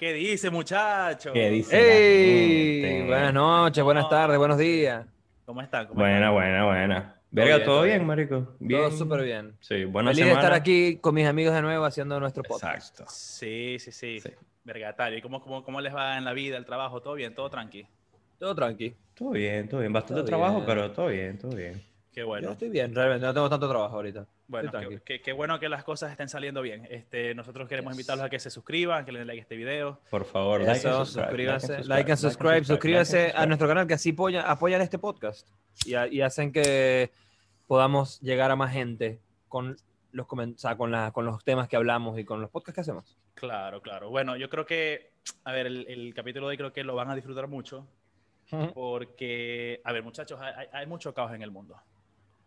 [0.00, 1.30] ¿Qué dice, muchacho?
[1.34, 1.76] ¿Qué dice?
[1.76, 2.80] ¡Ey!
[2.80, 3.06] gente?
[3.06, 5.04] Buenas noches, buenas tardes, buenos días.
[5.44, 5.88] ¿Cómo están?
[5.88, 6.32] ¿Cómo Buena, están?
[6.32, 7.16] buena, buena.
[7.30, 8.06] Verga, ¿todo todo bien, bien.
[8.06, 8.56] marico?
[8.60, 8.80] Bien.
[8.80, 9.52] Todo súper bien.
[9.60, 12.92] Sí, buena Feliz de estar aquí con mis amigos de nuevo haciendo nuestro podcast.
[12.98, 13.12] Exacto.
[13.12, 14.20] Sí, sí, sí.
[14.20, 14.30] Sí.
[14.64, 15.18] Vergatario.
[15.18, 17.02] ¿Y cómo, cómo, cómo les va en la vida, el trabajo?
[17.02, 17.34] ¿Todo bien?
[17.34, 17.86] ¿Todo tranqui?
[18.38, 18.96] Todo tranqui.
[19.12, 19.92] Todo bien, todo bien.
[19.92, 20.66] Bastante Todo trabajo, bien.
[20.66, 21.82] pero todo bien, todo bien.
[22.12, 22.50] Qué Yo bueno.
[22.52, 24.26] estoy bien, realmente no tengo tanto trabajo ahorita.
[24.48, 24.98] Bueno, qué, tranqui.
[25.04, 26.86] qué- qué bueno que las cosas estén saliendo bien.
[26.90, 30.00] Este, nosotros queremos invitarlos a que se suscriban, que le den like a este video.
[30.10, 31.26] Por favor, like Eso, and subscribe,
[31.60, 34.44] suscríbanse, like and subscribe, like and suscríbanse like and a nuestro canal que así apoyan,
[34.44, 35.46] apoyan este podcast
[35.84, 37.12] y, a- y hacen que
[37.68, 39.76] podamos llegar a más gente con
[40.10, 42.80] los, o sea, con, la- con los temas que hablamos y con los podcasts que
[42.80, 43.16] hacemos.
[43.34, 44.10] Claro, claro.
[44.10, 45.12] Bueno, yo creo que,
[45.44, 47.86] a ver, el, el capítulo de hoy creo que lo van a disfrutar mucho.
[48.74, 51.76] Porque, a ver, muchachos, hay, hay- hay mucho caos en el mundo.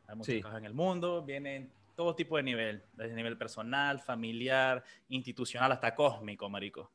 [0.08, 0.42] Hay mucho Sí.
[0.42, 5.94] caos en el mundo, vienen todo tipo de nivel, desde nivel personal, familiar, institucional, hasta
[5.94, 6.92] cósmico, marico.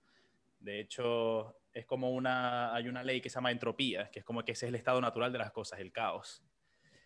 [0.61, 4.45] De hecho, es como una, hay una ley que se llama entropía, que es como
[4.45, 6.42] que ese es el estado natural de las cosas, el caos.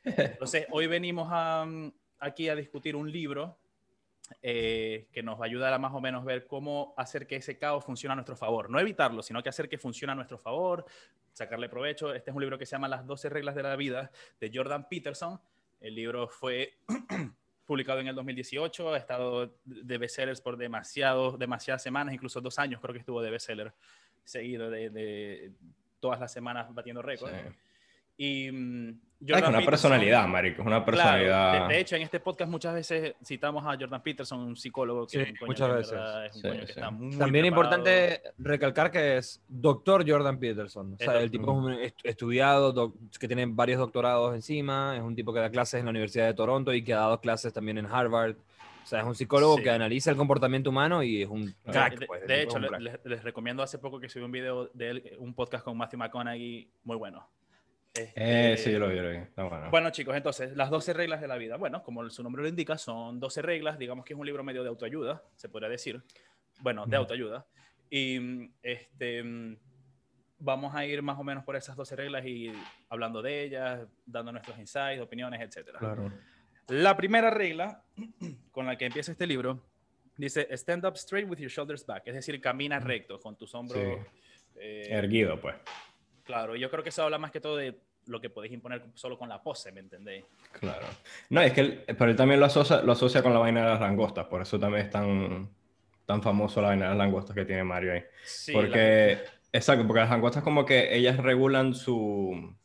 [0.05, 3.59] Entonces, hoy venimos a, mm, aquí a discutir un libro
[4.41, 7.59] eh, que nos va a ayudar a más o menos ver cómo hacer que ese
[7.59, 8.71] caos funcione a nuestro favor.
[8.71, 10.87] No evitarlo, sino que hacer que funcione a nuestro favor,
[11.35, 12.15] sacarle provecho.
[12.15, 14.89] Este es un libro que se llama Las 12 reglas de la vida de Jordan
[14.89, 15.39] Peterson.
[15.83, 16.79] El libro fue
[17.67, 22.81] publicado en el 2018, ha estado de bestsellers por demasiado, demasiadas semanas, incluso dos años
[22.81, 23.75] creo que estuvo de bestseller
[24.25, 25.53] seguido de,
[26.01, 27.35] todas las semanas batiendo récords.
[28.17, 30.63] Y mm, Ah, es Jordan una Peterson- personalidad, marico.
[30.63, 31.69] Es una Claro, personalidad.
[31.69, 35.27] de, de hecho, en este podcast muchas veces citamos a Jordan Peterson, un psicólogo que,
[35.27, 35.93] Sí, coño muchas que veces.
[35.93, 36.73] verdad es un Sí, coño que sí.
[36.73, 37.77] está muy También es preparado.
[37.79, 40.95] importante recalcar que es doctor Jordan Peterson.
[40.95, 45.03] O sea, el tipo es un est- estudiado, doc- que tiene varios doctorados encima, es
[45.03, 47.53] un tipo que da clases en la Universidad de Toronto y que ha dado clases
[47.53, 48.35] también en Harvard.
[48.83, 49.63] O sea, es un psicólogo Sí.
[49.63, 51.97] que analiza el comportamiento humano y es un crack.
[52.01, 52.81] de, pues, de hecho, crack.
[52.81, 56.01] les, les recomiendo hace poco que subí un video de él, un podcast con Matthew
[56.01, 57.25] McConaughey, muy bueno.
[57.95, 58.13] Eh,
[58.55, 59.17] Este, sí, yo lo vi, lo vi.
[59.19, 59.71] Está bueno.
[59.71, 61.57] Bueno, chicos, entonces, las 12 reglas de la vida.
[61.57, 63.79] Bueno, como su nombre lo indica, son 12 reglas.
[63.79, 66.03] Digamos que es un libro medio de autoayuda, se podría decir.
[66.61, 67.47] Bueno, de autoayuda.
[67.91, 69.23] Y este,
[70.39, 72.51] vamos a ir más o menos por esas 12 reglas y
[72.89, 75.77] hablando de ellas, dando nuestros insights, opiniones, etc.
[75.79, 76.11] Claro.
[76.69, 77.83] La primera regla
[78.53, 79.61] con la que empieza este libro
[80.17, 82.05] dice: Stand up straight with your shoulders back.
[82.07, 83.79] Es decir, camina recto con tus hombros.
[83.79, 83.91] Sí.
[84.57, 85.57] eh, Erguido, pues.
[86.33, 89.19] Claro, yo creo que eso habla más que todo de lo que podéis imponer solo
[89.19, 90.25] con la pose, ¿me entendéis?
[90.59, 90.87] Claro.
[91.29, 93.67] No, es que él, pero él también lo asocia, lo asocia con la vaina de
[93.67, 95.51] las langostas, por eso también es tan,
[96.07, 98.03] tan famoso la vaina de las langostas que tiene Mario ahí.
[98.25, 99.19] Sí, porque,
[99.53, 102.57] exacto, porque las langostas como que ellas regulan su...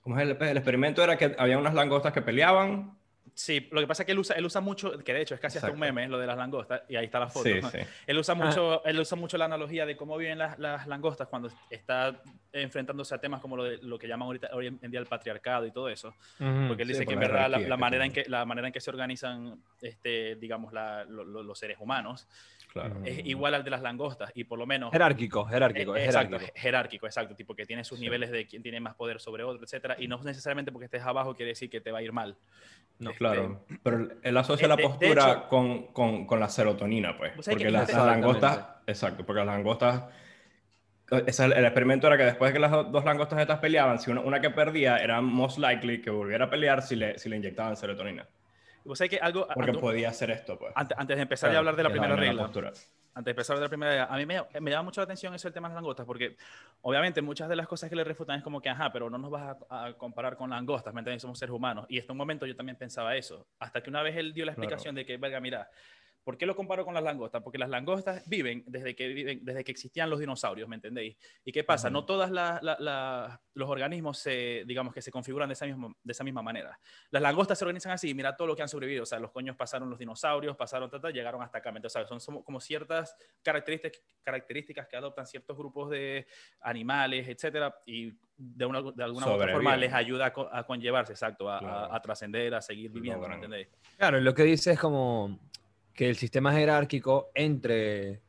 [0.00, 1.04] ¿Cómo es el, el experimento?
[1.04, 2.97] Era que había unas langostas que peleaban.
[3.38, 5.40] Sí, lo que pasa es que él usa, él usa mucho, que de hecho es
[5.40, 5.94] casi hasta un Exacto.
[5.94, 7.48] meme, lo de las langostas, y ahí está la foto.
[7.48, 7.70] Sí, ¿no?
[7.70, 7.78] sí.
[8.04, 8.44] Él usa Ah.
[8.44, 12.20] mucho, él usa mucho la analogía de cómo viven las, las langostas cuando está
[12.52, 15.64] enfrentándose a temas como lo, de, lo que llaman ahorita, hoy en día el patriarcado
[15.66, 16.16] y todo eso.
[16.66, 18.66] Porque él Sí, dice que en la verdad la, la manera en que, la manera
[18.66, 22.26] en que se organizan, este, digamos, la- lo- lo- los seres humanos
[22.72, 22.96] Claro.
[23.04, 24.92] es igual al de las langostas, y por lo menos...
[24.92, 26.60] Jerárquico, jerárquico, Eh, es exacto, jerárquico.
[26.60, 28.04] jerárquico, exacto, tipo que tiene sus Sí.
[28.04, 31.34] niveles de quién tiene más poder sobre otro, etcétera, y no necesariamente porque estés abajo
[31.34, 32.36] quiere decir que te va a ir mal.
[32.98, 33.10] No.
[33.10, 36.48] Este, Claro, pero él asocia de- la de- de postura hecho- con, con, con la
[36.48, 37.32] serotonina, pues.
[37.34, 40.04] Porque que- las, langostas, exacto, porque las langostas,
[41.26, 44.10] ese- el experimento era que después de que las do- dos langostas estas peleaban, si
[44.10, 47.36] una, una que perdía, era most likely que volviera a pelear si le, si le
[47.36, 48.26] inyectaban serotonina.
[48.88, 49.46] Vos sabés que algo...
[49.54, 50.72] Porque ante- podía hacer esto, pues.
[50.74, 52.68] Antes, antes de empezar Claro, a hablar de la primera regla, postura.
[52.68, 55.04] antes de empezar a hablar de la primera a mí me, me llama mucho la
[55.04, 56.36] atención eso del tema de las langostas, porque
[56.82, 59.30] obviamente muchas de las cosas que le refutan es como que, ajá, pero no nos
[59.30, 61.22] vas a, a comparar con langostas, ¿me entiendes?
[61.22, 61.86] Somos seres humanos.
[61.88, 64.52] Y hasta un momento yo también pensaba eso, hasta que una vez él dio la
[64.54, 64.62] Claro.
[64.66, 65.68] explicación de que, verga, mira,
[66.28, 67.42] ¿por qué lo comparo con las langostas?
[67.42, 71.16] Porque las langostas viven desde que, viven, desde que existían los dinosaurios, ¿me entendéis?
[71.42, 71.88] ¿Y qué pasa?
[71.88, 72.28] No todos
[73.54, 76.78] los organismos se, digamos, que se configuran de esa, misma, de esa misma manera.
[77.10, 79.04] Las langostas se organizan así, mira todo lo que han sobrevivido.
[79.04, 81.70] O sea, los coños pasaron los dinosaurios, pasaron, tata, llegaron hasta acá.
[81.70, 82.10] Entonces, ¿sabes?
[82.10, 86.26] Son, son como ciertas características, características que adoptan ciertos grupos de
[86.60, 91.14] animales, etcétera, y de, una, de alguna u otra forma les ayuda a, a conllevarse,
[91.14, 91.94] exacto, a, a- Claro.
[91.94, 93.68] a trascender, a seguir viviendo, ¿me entendéis?
[93.96, 95.38] Claro, lo que dice es como
[95.98, 98.20] que el sistema jerárquico entre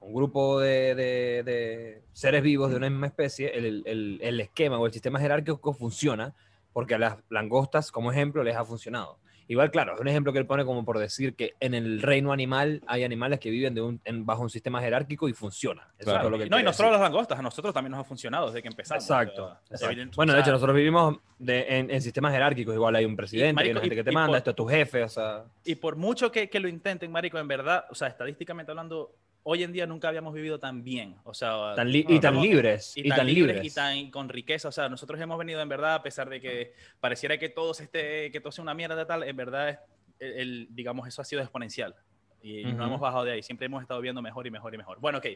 [0.00, 5.18] un grupo de, seres vivos de una misma especie, el- el esquema o el sistema
[5.18, 6.34] jerárquico funciona
[6.74, 9.18] porque a las langostas, como ejemplo, les ha funcionado.
[9.50, 12.32] Igual, claro, es un ejemplo que él pone como por decir que en el reino
[12.32, 15.82] animal hay animales que viven de un- en- bajo un sistema jerárquico y funciona.
[15.98, 16.20] Eso es Claro.
[16.20, 17.00] todo lo que no, y quiere no solo decir.
[17.00, 19.02] las langostas, a nosotros también nos ha funcionado desde que empezamos.
[19.02, 19.44] Exacto.
[19.44, 19.86] o sea, exacto.
[19.92, 22.74] evidente- Bueno, de hecho, nosotros vivimos de- en, en sistemas jerárquicos.
[22.74, 24.56] Igual hay un presidente, marico, hay una gente y- que te manda, por- esto es
[24.56, 25.44] tu jefe, o sea...
[25.64, 29.10] Y por mucho que, que lo intenten, Marico, en verdad, o sea, estadísticamente hablando,
[29.42, 31.16] hoy en día nunca habíamos vivido tan bien.
[31.24, 32.92] O sea, Tan no, y tan estamos- libres.
[32.96, 33.72] y, Y, tan, tan libres, libres.
[33.72, 34.68] y tan con riqueza.
[34.68, 37.84] O sea, nosotros hemos venido en verdad, a pesar de que pareciera que todo se
[37.84, 39.80] esté, que todo sea una mierda tal, en verdad,
[40.18, 41.94] el, el- digamos, eso ha sido exponencial.
[42.42, 42.82] Y no Ujú.
[42.84, 43.42] hemos bajado de ahí.
[43.42, 44.98] Siempre hemos estado viendo mejor y mejor y mejor.
[44.98, 45.26] Bueno, ok.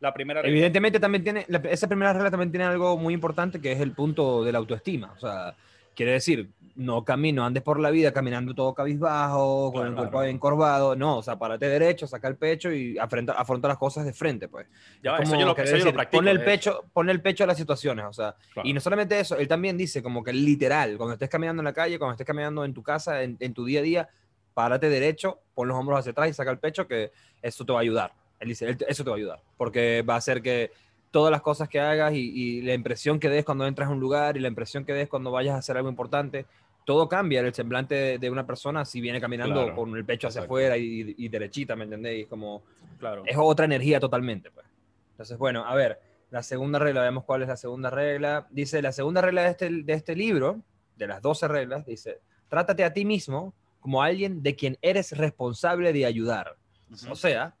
[0.00, 3.60] La primera regla- Evidentemente también tiene, la- esa primera regla también tiene algo muy importante
[3.60, 5.12] que es el punto de la autoestima.
[5.12, 5.54] O sea,
[5.94, 10.10] quiere decir, no camino, andes por la vida caminando todo cabizbajo, con el Claro.
[10.10, 10.96] cuerpo encorvado.
[10.96, 14.48] No, o sea, párate derecho, saca el pecho y afronta, afronta las cosas de frente,
[14.48, 14.66] pues.
[15.02, 16.18] Ya Es eso yo lo, eso yo lo practico.
[16.18, 16.44] Ponle el hecho.
[16.46, 18.68] pecho, ponle el pecho a las situaciones, o sea, Claro.
[18.68, 21.72] y no solamente eso, él también dice como que literal, cuando estés caminando en la
[21.72, 24.08] calle, cuando estés caminando en tu casa, en, en tu día a día,
[24.52, 27.12] párate derecho, pon los hombros hacia atrás y saca el pecho, que
[27.42, 28.12] eso te va a ayudar.
[28.40, 30.70] Él dice, "Él te- eso te va a ayudar, porque va a hacer que
[31.10, 34.00] todas las cosas que hagas y, y la impresión que des cuando entras a un
[34.00, 36.44] lugar y la impresión que des cuando vayas a hacer algo importante,
[36.84, 40.04] todo cambia en el semblante de, de una persona si viene caminando Claro, con el
[40.04, 40.52] pecho hacia exacto.
[40.54, 42.26] afuera y, y derechita, ¿me entendéis?
[42.28, 42.62] Como
[42.98, 43.22] Claro.
[43.26, 44.50] es otra energía totalmente.
[44.50, 44.66] Pues.
[45.12, 46.00] Entonces, bueno, a ver,
[46.30, 48.46] la segunda regla, vemos cuál es la segunda regla.
[48.50, 50.60] Dice, la segunda regla de este, de este libro,
[50.96, 55.92] de las 12 reglas, dice, trátate a ti mismo como alguien de quien eres responsable
[55.92, 56.56] de ayudar.
[56.90, 57.12] Ujú.
[57.12, 57.54] O sea,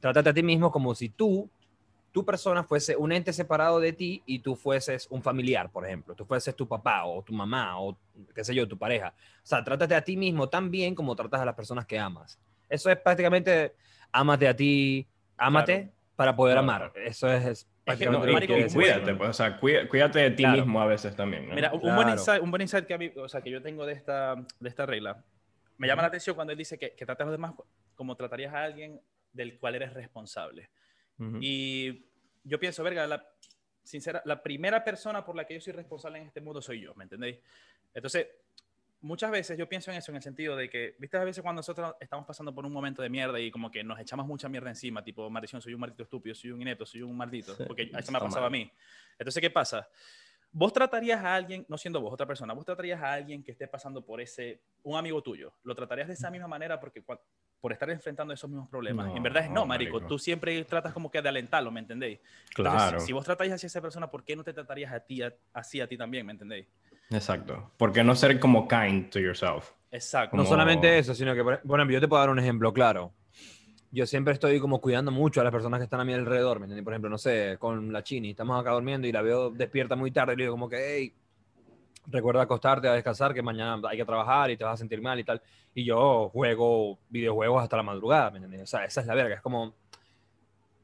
[0.00, 1.50] trátate a ti mismo como si tú,
[2.14, 6.14] tu persona, fuese un ente separado de ti y tú fueses un familiar, por ejemplo.
[6.14, 7.98] Tú fueses tu papá o tu mamá o
[8.32, 9.12] qué sé yo, tu pareja.
[9.42, 12.38] O sea, trátate a ti mismo tan bien como tratas a las personas que amas.
[12.68, 13.74] Eso es prácticamente,
[14.12, 15.04] ámate a ti,
[15.36, 15.92] ámate Claro.
[16.14, 16.62] para poder Claro.
[16.84, 16.92] amar.
[17.04, 18.80] Eso es, es que, prácticamente No, lo y, marico, quiere y decir.
[18.80, 20.58] cuídate, pues, o sea, cuí- cuídate de ti Claro.
[20.58, 21.48] mismo a veces también.
[21.48, 21.54] ¿no?
[21.56, 23.84] Mira, un, buen insight, un buen insight que, a mí- o sea, que yo tengo
[23.86, 25.20] de esta, de esta regla,
[25.78, 27.54] me llama la atención cuando él dice que, que tratas a los demás
[27.96, 29.00] como tratarías a alguien
[29.32, 30.70] del cual eres responsable.
[31.40, 32.06] Y
[32.42, 33.26] yo pienso, verga, la,
[33.82, 36.94] sincera, la primera persona por la que yo soy responsable en este mundo soy yo,
[36.94, 37.38] ¿me entendéis?
[37.92, 38.26] Entonces,
[39.00, 41.60] muchas veces yo pienso en eso, en el sentido de que, viste, a veces cuando
[41.60, 44.70] nosotros estamos pasando por un momento de mierda y como que nos echamos mucha mierda
[44.70, 47.90] encima, tipo, maldición, soy un maldito estúpido, soy un inepto, soy un maldito, Sí, porque
[47.96, 48.70] eso me ha pasado a mí.
[49.18, 49.88] Entonces, ¿qué pasa?
[50.50, 53.68] Vos tratarías a alguien, no siendo vos otra persona, vos tratarías a alguien que esté
[53.68, 57.02] pasando por ese, un amigo tuyo, lo tratarías de esa misma manera porque
[57.64, 59.10] por estar enfrentando esos mismos problemas.
[59.16, 60.06] en verdad es no, No, marico, marico.
[60.06, 62.18] tú siempre tratas como que de alentarlo, ¿me entendéis?
[62.18, 64.92] Entonces, Claro, si, si vos tratáis así a esa persona, ¿por qué no te tratarías
[64.92, 66.66] a ti, a- así a ti también, ¿me entendéis?
[67.10, 67.72] exacto.
[67.78, 69.70] ¿Por qué no ser como kind to yourself?
[69.90, 70.36] Exacto.
[70.36, 72.70] No Como- solamente eso, sino que, por por ejemplo, yo te puedo dar un ejemplo
[72.74, 73.14] claro.
[73.90, 76.66] Yo siempre estoy como cuidando mucho a las personas que están a mi alrededor, ¿me
[76.66, 76.84] entiendes?
[76.84, 80.10] Por ejemplo, no sé, con la Chini, estamos acá durmiendo y la veo despierta muy
[80.10, 81.14] tarde y le digo como que, hey,
[82.06, 85.18] recuerda acostarte a descansar, que mañana hay que trabajar y te vas a sentir mal
[85.18, 85.40] y tal.
[85.74, 88.62] Y yo juego videojuegos hasta la madrugada, ¿me entiendes?
[88.62, 89.74] O sea, esa es la verga, es como...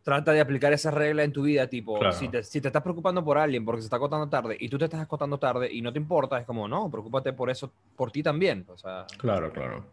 [0.03, 2.15] Trata de aplicar esa regla en tu vida, tipo, Claro.
[2.17, 4.79] si, te, si te estás preocupando por alguien porque se está acostando tarde y tú
[4.79, 8.11] te estás acostando tarde y no te importa, es como, no, preocúpate por eso, por
[8.11, 8.65] ti también.
[8.69, 9.85] O sea, Claro, claro.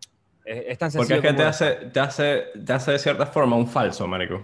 [0.45, 3.25] es, es tan Porque sencillo es que te hace, te, hace, te hace de cierta
[3.25, 4.41] forma un falso, marico.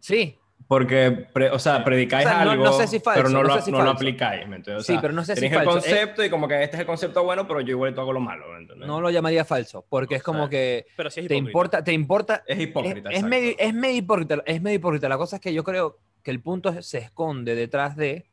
[0.00, 0.36] Sí,
[0.72, 3.42] Porque, pre- o sea, predicáis O sea, no- algo, no sé si falso, pero no,
[3.42, 4.84] no lo, sé si no lo aplicáis, ¿me entiendes?
[4.84, 5.70] O Sí, sea, pero no sé si el falso.
[5.70, 8.20] Eh, concepto y como que este es el concepto bueno, pero yo igual hago lo
[8.20, 8.88] malo, ¿me entiendes?
[8.88, 11.92] no lo llamaría falso, porque es como sea, que Pero sí es te importa, te
[11.92, 13.28] importa, Es es, hipócrita, es exacto.
[13.28, 15.08] medio, es medio hipócrita, es medio hipócrita.
[15.10, 18.24] La cosa es que yo creo que el punto es- se esconde detrás de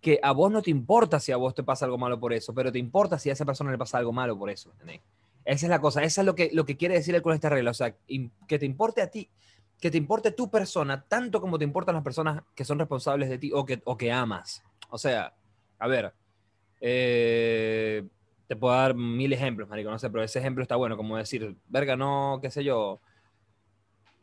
[0.00, 2.54] que a vos no te importa si a vos te pasa algo malo por eso,
[2.54, 4.70] pero te importa si a esa persona le pasa algo malo por eso.
[4.72, 5.00] ¿entendés?
[5.44, 7.48] Esa es la cosa, esa es lo que, lo que quiere decir él con esta
[7.48, 7.70] regla.
[7.70, 7.94] O sea,
[8.48, 9.28] que te importe a ti,
[9.80, 13.38] que te importe tu persona, tanto como te importan las personas que son responsables de
[13.38, 14.62] ti o que, o que amas.
[14.90, 15.34] O sea,
[15.78, 16.12] a ver,
[16.80, 18.04] eh,
[18.46, 21.54] te puedo dar mil ejemplos, marico, no sé, pero ese ejemplo está bueno, como decir,
[21.68, 23.00] verga, no, qué sé yo,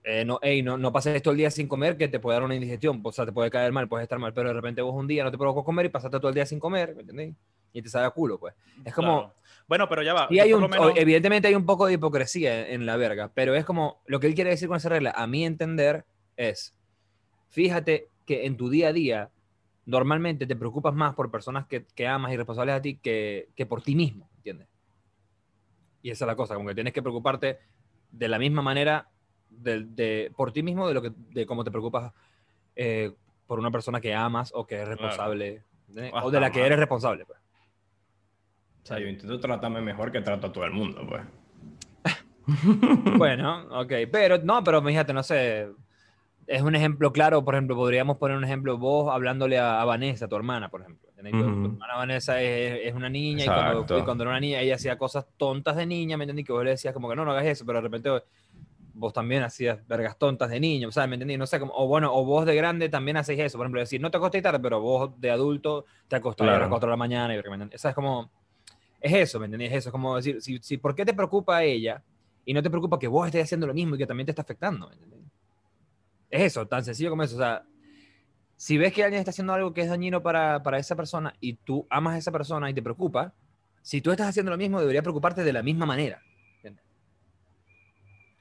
[0.04, 2.44] eh, no, ey, no, no pases todo el día sin comer, que te puede dar
[2.44, 4.94] una indigestión, o sea, te puede caer mal, puedes estar mal, pero de repente vos
[4.96, 7.34] un día no te provocó comer y pasaste todo el día sin comer, ¿me entendés?
[7.76, 8.56] Y te sabe a culo, pues.
[8.86, 9.36] Es como, Claro.
[9.68, 10.28] Bueno, pero ya va.
[10.30, 13.54] y hay un, menos- evidentemente hay un poco de hipocresía en, en la verga, pero
[13.54, 16.06] es como, lo que él quiere decir con esa regla, a mi entender,
[16.38, 16.74] es,
[17.50, 19.30] fíjate que en tu día a día,
[19.86, 23.66] normalmente te preocupas más por personas que, que amas y responsables a ti que, que
[23.66, 24.68] por ti mismo, ¿entiendes?
[26.02, 27.60] Y esa es la cosa, como que tienes que preocuparte
[28.12, 29.10] de la misma manera
[29.50, 32.14] de, de- por ti mismo de, lo que, de cómo te preocupas
[32.76, 33.12] eh,
[33.48, 36.14] por una persona que amas o que es responsable, ¿entendés?
[36.24, 37.26] o de la que eres responsable.
[37.26, 37.40] Pues.
[38.86, 41.24] O sea, yo intento tratarme mejor que trato a todo el mundo, pues.
[43.18, 45.68] Bueno, ok, pero no, pero fíjate, no sé,
[46.46, 50.28] es un ejemplo claro, por ejemplo, podríamos poner un ejemplo, vos hablándole a, a Vanessa,
[50.28, 51.10] tu hermana, por ejemplo.
[51.18, 51.34] ¿entendés?
[51.34, 53.98] Tu- Tu, hermana Vanessa es, es una niña y cuando, Exacto.
[53.98, 56.44] y cuando era una niña ella hacía cosas tontas de niña, ¿me entendí?
[56.44, 58.12] Que vos le decías como que no, no hagas eso, pero de repente
[58.94, 61.10] vos también hacías vergas tontas de niño, ¿sabes?
[61.10, 61.38] ¿Me entendí?
[61.38, 64.00] No sé, como, o bueno, o vos de grande también hacéis eso, por ejemplo, decir,
[64.00, 66.60] no te acostéis tarde, pero vos de adulto te acostás a Claro.
[66.62, 67.80] las 4 de la mañana y, ¿me entendés?
[67.80, 68.30] O sea, es como,
[69.02, 69.66] es eso, ¿me entendí?
[69.66, 72.04] Es eso, es como decir, si, si, ¿por qué te preocupa a ella?
[72.48, 74.44] y no te preocupa que vos estés haciendo lo mismo y que también te está
[74.44, 74.88] afectando.
[74.88, 75.20] ¿me entendés?
[76.30, 77.36] Es eso, tan sencillo como eso.
[77.36, 77.64] O sea,
[78.56, 81.54] si ves que alguien está haciendo algo que es dañino para, para esa persona y
[81.54, 83.34] tú amas a esa persona y te preocupa,
[83.82, 86.22] si tú estás haciendo lo mismo, debería preocuparte de la misma manera.
[86.58, 86.84] ¿entiendes?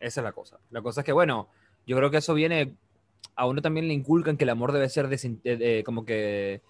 [0.01, 0.59] Esa es la cosa.
[0.71, 1.49] La cosa es que, bueno,
[1.87, 2.75] yo creo que eso viene,
[3.37, 6.61] a uno también le inculcan que el amor debe ser desin- eh, eh, como que,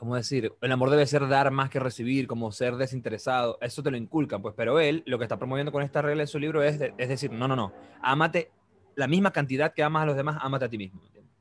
[0.00, 0.52] ¿cómo decir?
[0.62, 3.58] El amor debe ser dar más que recibir, como ser desinteresado.
[3.60, 6.26] Eso te lo inculcan, pues, pero él lo que está promoviendo con esta regla en
[6.26, 8.50] su libro es, de- es decir, no, no, no, ámate
[8.96, 11.02] la misma cantidad que amas a los demás, ámate a ti mismo.
[11.04, 11.32] ¿entiendes?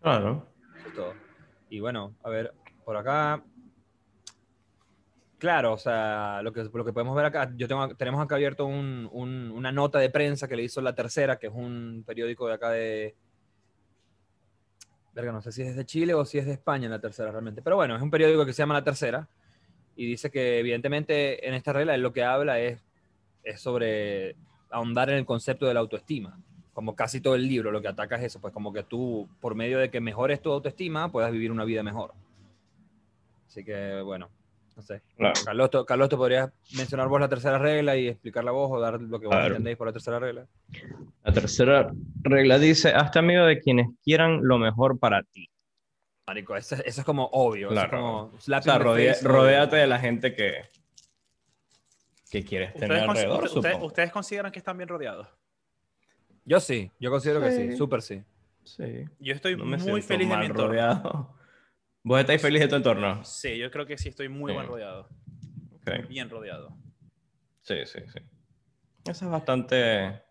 [0.00, 0.46] Claro.
[0.78, 1.14] Eso es todo.
[1.70, 2.52] Y bueno, a ver,
[2.84, 3.42] por acá.
[5.38, 8.66] Claro, o sea, lo que, lo que podemos ver acá, yo tengo, tenemos acá abierto
[8.66, 12.46] un- un- una nota de prensa que le hizo La Tercera, que es un periódico
[12.46, 13.16] de acá de...
[15.14, 17.62] Verga, no sé si es de Chile o si es de España La Tercera realmente.
[17.62, 19.28] Pero bueno, es un periódico que se llama La Tercera
[19.96, 22.80] y dice que evidentemente en esta regla él lo que habla es,
[23.42, 24.36] es sobre
[24.70, 26.38] ahondar en el concepto de la autoestima
[26.72, 29.54] como casi todo el libro, lo que ataca es eso, pues como que tú, por
[29.54, 32.14] medio de que mejores tu autoestima, puedas vivir una vida mejor.
[33.46, 34.30] Así que, bueno,
[34.80, 35.02] no sé.
[35.16, 35.34] Claro.
[35.44, 39.00] Carlos, ¿tú- Carlos, ¿te podrías mencionar vos la tercera regla y explicarla vos o dar
[39.00, 39.48] lo que vos Claro.
[39.48, 40.46] entendéis por la tercera regla?
[41.22, 41.90] La tercera
[42.22, 45.48] regla dice, hazte amigo de quienes quieran lo mejor para ti.
[46.26, 47.70] Marico, eso, es- eso es como obvio.
[47.70, 47.96] eso es Claro.
[48.02, 50.62] como O sea, rodea- face, rodéate de la gente que,
[52.30, 53.86] que quieres tener ¿Ustedes, consi- alrededor, ustedes- supongo.
[53.86, 55.26] ustedes consideran que están bien rodeados?
[56.44, 58.22] Yo sí, yo considero que sí, súper sí.
[58.64, 59.04] Sí.
[59.18, 60.68] Yo estoy No me muy feliz de mi entorno.
[60.68, 61.34] rodeado.
[62.02, 63.22] ¿Vos estáis feliz de tu entorno?
[63.24, 64.56] Sí, yo creo que sí estoy muy Sí.
[64.56, 65.08] bien rodeado.
[65.80, 66.08] Ok.
[66.08, 66.76] Bien rodeado.
[67.62, 68.20] Sí, sí, sí.
[69.04, 70.22] Eso es bastante...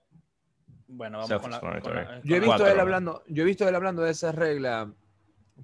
[0.87, 1.59] Bueno, vamos con la...
[1.59, 4.31] con la- Yo he con visto él hablando, yo he visto él hablando de esa
[4.31, 4.91] regla,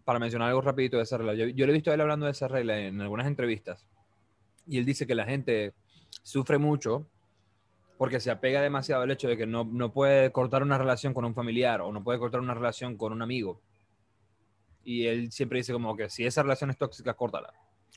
[0.04, 1.34] para mencionar algo rapidito de esa regla.
[1.34, 3.88] Yo, yo le he visto a él hablando de esa regla en algunas entrevistas.
[4.68, 5.74] Y él dice que la gente
[6.22, 7.08] sufre mucho
[7.98, 11.26] porque se apega demasiado al hecho de que no, no puede cortar una relación con
[11.26, 13.62] un familiar o no puede cortar una relación con un amigo.
[14.86, 17.52] Y él siempre dice como que si esa relación es tóxica, córtala.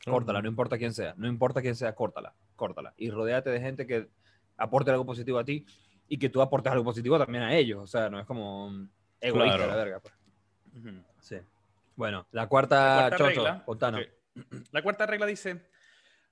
[0.05, 1.15] Córtala, no importa quién sea.
[1.17, 2.35] No importa quién sea, córtala.
[2.57, 2.95] Córtala.
[2.97, 4.09] Y rodéate de gente que
[4.57, 5.65] aporte algo positivo a ti
[6.09, 7.81] y que tú aportes algo positivo también a ellos.
[7.83, 8.89] O sea, no es como
[9.21, 9.71] egoísta Claro.
[9.71, 10.01] la verga.
[10.01, 10.15] Pues.
[11.21, 11.37] Sí.
[11.95, 13.65] Bueno, la cuarta, La cuarta Chocho, regla.
[14.73, 15.69] La cuarta regla dice,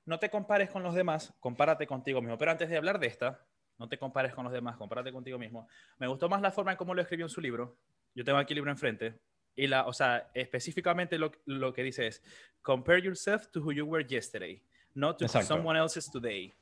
[0.07, 2.39] no te compares con los demás, compárate contigo mismo.
[2.39, 3.45] Pero antes de hablar de esta,
[3.79, 5.69] no te compares con los demás, compárate contigo mismo.
[5.99, 7.77] Me gustó más la forma en cómo lo escribió en su libro.
[8.15, 9.19] Yo tengo aquí el libro enfrente.
[9.57, 12.23] Y la, o sea, específicamente lo, lo que dice es,
[12.63, 14.63] compare yourself to who you were yesterday,
[14.95, 15.49] not to Exacto.
[15.49, 16.53] someone else's today.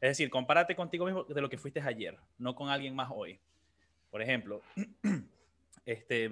[0.00, 3.38] Es decir, compárate contigo mismo de lo que fuiste ayer, no con alguien más hoy.
[4.10, 4.62] Por ejemplo,
[5.84, 6.24] este,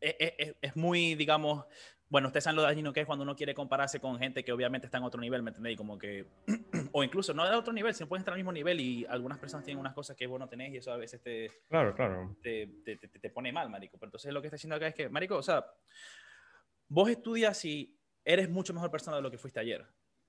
[0.00, 1.64] es, es- es muy, digamos,
[2.12, 4.86] bueno, ustedes saben lo dañino que es cuando uno quiere compararse con gente que obviamente
[4.86, 5.78] está en otro nivel, ¿me entendéis?
[5.78, 6.26] Como que,
[6.92, 9.64] o incluso no de otro nivel, sino pueden estar al mismo nivel y algunas personas
[9.64, 12.36] tienen unas cosas que vos no tenés y eso a veces te, Claro, claro.
[12.42, 13.96] te, te- te- te pone mal, marico.
[13.96, 15.64] Pero entonces lo que está diciendo acá es que, marico, o sea,
[16.88, 19.86] vos estudias y eres mucho mejor persona de lo que fuiste ayer.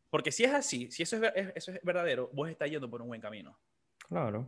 [0.10, 3.10] Porque si es así, si eso es, eso es verdadero, vos estás yendo por un
[3.10, 3.60] buen camino.
[4.08, 4.48] Claro.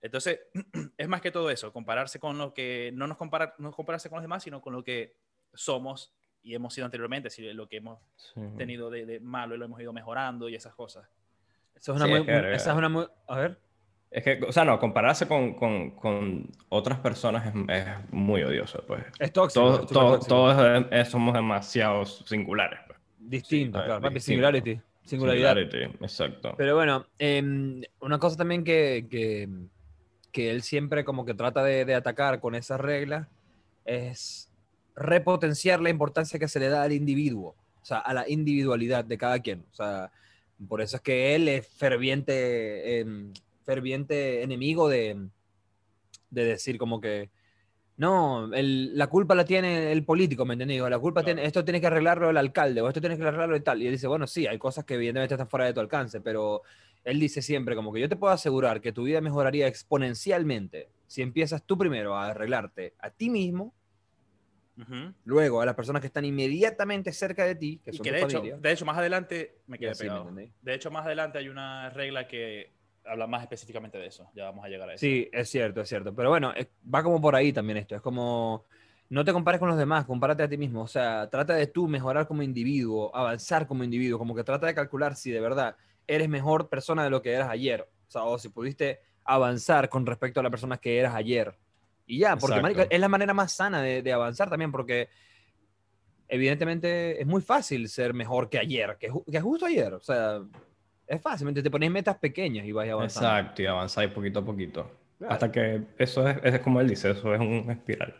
[0.00, 0.38] Entonces,
[0.96, 4.16] es más que todo eso, compararse con lo que, no nos compara, no compararse con
[4.18, 5.16] los demás, sino con lo que
[5.52, 7.98] somos y hemos sido anteriormente, si lo que hemos
[8.34, 8.40] Sí.
[8.56, 11.06] tenido de, de malo y lo hemos ido mejorando y esas cosas.
[11.74, 13.58] Esa es una Sí, muy, es que, esa es una muy, a ver.
[14.10, 18.84] Es que, o sea, no, compararse con, con, con otras personas es, es muy odioso,
[18.86, 19.04] pues.
[19.20, 19.64] Es tóxico.
[19.64, 20.26] Todos, tóxico.
[20.26, 22.98] todos eh, somos demasiado singulares, pues.
[23.18, 24.00] Distinto, Sí, claro.
[24.00, 24.20] Distinto.
[24.20, 24.80] singularity.
[25.04, 25.54] Singularidad.
[25.56, 26.54] Singularity, exacto.
[26.56, 29.48] Pero bueno, em, una cosa también que, que,
[30.32, 33.28] que él siempre como que trata de, de atacar con esa regla
[33.84, 34.49] es
[35.00, 39.18] repotenciar la importancia que se le da al individuo, o sea, a la individualidad de
[39.18, 39.64] cada quien.
[39.72, 40.12] O sea,
[40.68, 43.32] por eso es que él es ferviente, em,
[43.64, 45.16] ferviente enemigo de,
[46.30, 47.30] de decir como que,
[47.96, 50.80] no, el- la culpa la tiene el político, ¿me entendés?
[50.82, 51.36] La culpa Claro.
[51.36, 53.82] tiene, esto tiene que arreglarlo el alcalde, o esto tiene que arreglarlo y tal.
[53.82, 56.62] Y él dice, bueno, sí, hay cosas que evidentemente están fuera de tu alcance, pero
[57.04, 61.22] él dice siempre como que yo te puedo asegurar que tu vida mejoraría exponencialmente si
[61.22, 63.74] empiezas tú primero a arreglarte a ti mismo,
[65.24, 68.14] Luego a las personas que están inmediatamente cerca de ti, que Y son que tu
[68.16, 68.56] de hecho, familia.
[68.56, 70.20] de hecho, más adelante me quedé así, ¿me pegado.
[70.22, 70.52] entendéis?
[70.62, 72.72] De hecho, más adelante hay una regla que
[73.04, 74.30] habla más específicamente de eso.
[74.34, 75.00] Ya vamos a llegar a eso.
[75.00, 76.14] Sí, es cierto, es cierto.
[76.14, 76.52] Pero bueno,
[76.92, 77.94] va como por ahí también esto.
[77.94, 78.64] Es como,
[79.08, 80.82] no te compares con los demás, compárate a ti mismo.
[80.82, 84.74] O sea, trata de tú mejorar como individuo, avanzar como individuo, como que trata de
[84.74, 87.82] calcular si de verdad eres mejor persona de lo que eras ayer.
[88.08, 91.54] O sea, o si pudiste avanzar con respecto a la persona que eras ayer.
[92.10, 95.08] Y ya, porque es la manera más sana de, de avanzar también, porque
[96.28, 99.92] evidentemente es muy fácil ser mejor que ayer, que, ju- que justo ayer.
[99.94, 100.40] O sea,
[101.06, 103.28] Es fácil, te pones metas pequeñas y vas avanzando.
[103.28, 104.90] Exacto, y avanzáis poquito a poquito.
[105.18, 105.34] Claro.
[105.34, 108.14] Hasta que eso es, es como él dice, eso es un espiral.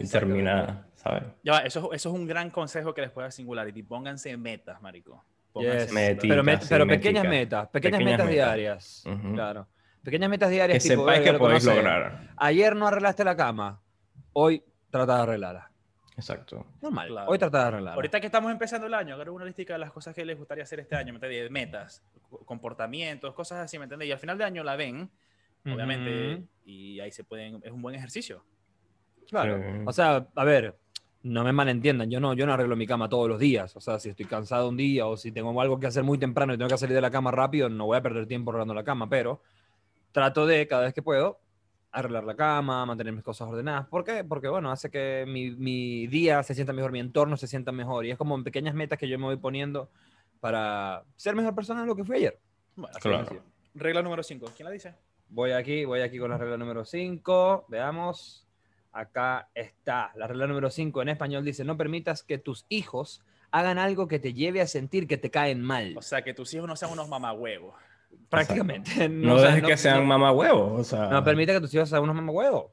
[0.00, 1.24] Y termina, ¿sabes?
[1.44, 3.82] Ya eso, eso es un gran consejo que les puedo dar Singularity.
[3.82, 5.22] Pónganse metas, marico.
[5.52, 5.92] Pónganse Yes.
[5.92, 8.32] Meticas, Pero, met- sí, pero pequeñas metas, pequeñas, Pequeñas metas, metas.
[8.34, 9.04] diarias.
[9.06, 9.34] Ujú.
[9.34, 9.66] Claro.
[10.02, 10.82] Pequeñas metas Que diarias.
[10.82, 12.30] tipo, sepáis que no podéis sé, lograr.
[12.36, 13.80] Ayer no arreglaste la cama.
[14.32, 15.70] Hoy trata de arreglarla.
[16.16, 16.66] Exacto.
[16.82, 17.08] Normal.
[17.08, 17.30] Claro.
[17.30, 17.94] Hoy trata de arreglarla.
[17.94, 20.64] Ahorita que estamos empezando el año, agarren una lista de las cosas que les gustaría
[20.64, 21.50] hacer este año, ¿me?
[21.50, 24.08] Metas, co- comportamientos, cosas así, ¿me entiendes?
[24.08, 25.10] Y al final de año la ven,
[25.64, 26.48] obviamente, Ujú.
[26.64, 28.44] y ahí se pueden, es un buen ejercicio.
[29.28, 29.58] Claro.
[29.58, 29.82] Sí.
[29.86, 30.76] O sea, a ver,
[31.22, 33.74] no me malentiendan, yo no, yo no arreglo mi cama todos los días.
[33.76, 36.52] O sea, si estoy cansado un día o si tengo algo que hacer muy temprano
[36.52, 38.84] y tengo que salir de la cama rápido, no voy a perder tiempo arreglando la
[38.84, 39.40] cama, pero
[40.12, 41.40] trato de, cada vez que puedo,
[41.90, 43.86] arreglar la cama, mantener mis cosas ordenadas.
[43.88, 44.24] ¿Por qué?
[44.24, 48.06] Porque, bueno, hace que mi, mi día se sienta mejor, mi entorno se sienta mejor.
[48.06, 49.90] Y es como en pequeñas metas que yo me voy poniendo
[50.40, 52.38] para ser mejor persona de lo que fui ayer.
[52.76, 53.42] Bueno, Claro.
[53.74, 54.52] regla número 5.
[54.56, 54.94] ¿Quién la dice?
[55.28, 57.66] Voy aquí, voy aquí con la regla número 5.
[57.68, 58.46] Veamos.
[58.90, 60.12] Acá está.
[60.16, 64.18] La regla número 5 en español dice, no permitas que tus hijos hagan algo que
[64.18, 65.94] te lleve a sentir que te caen mal.
[65.96, 67.74] O sea, que tus hijos no sean unos mamahuevos.
[68.28, 69.08] Prácticamente.
[69.08, 70.80] No, o sea, dejes que sean no- mamahuevos.
[70.80, 72.72] O sea, No permite que tus hijos sean unos mamahuevos.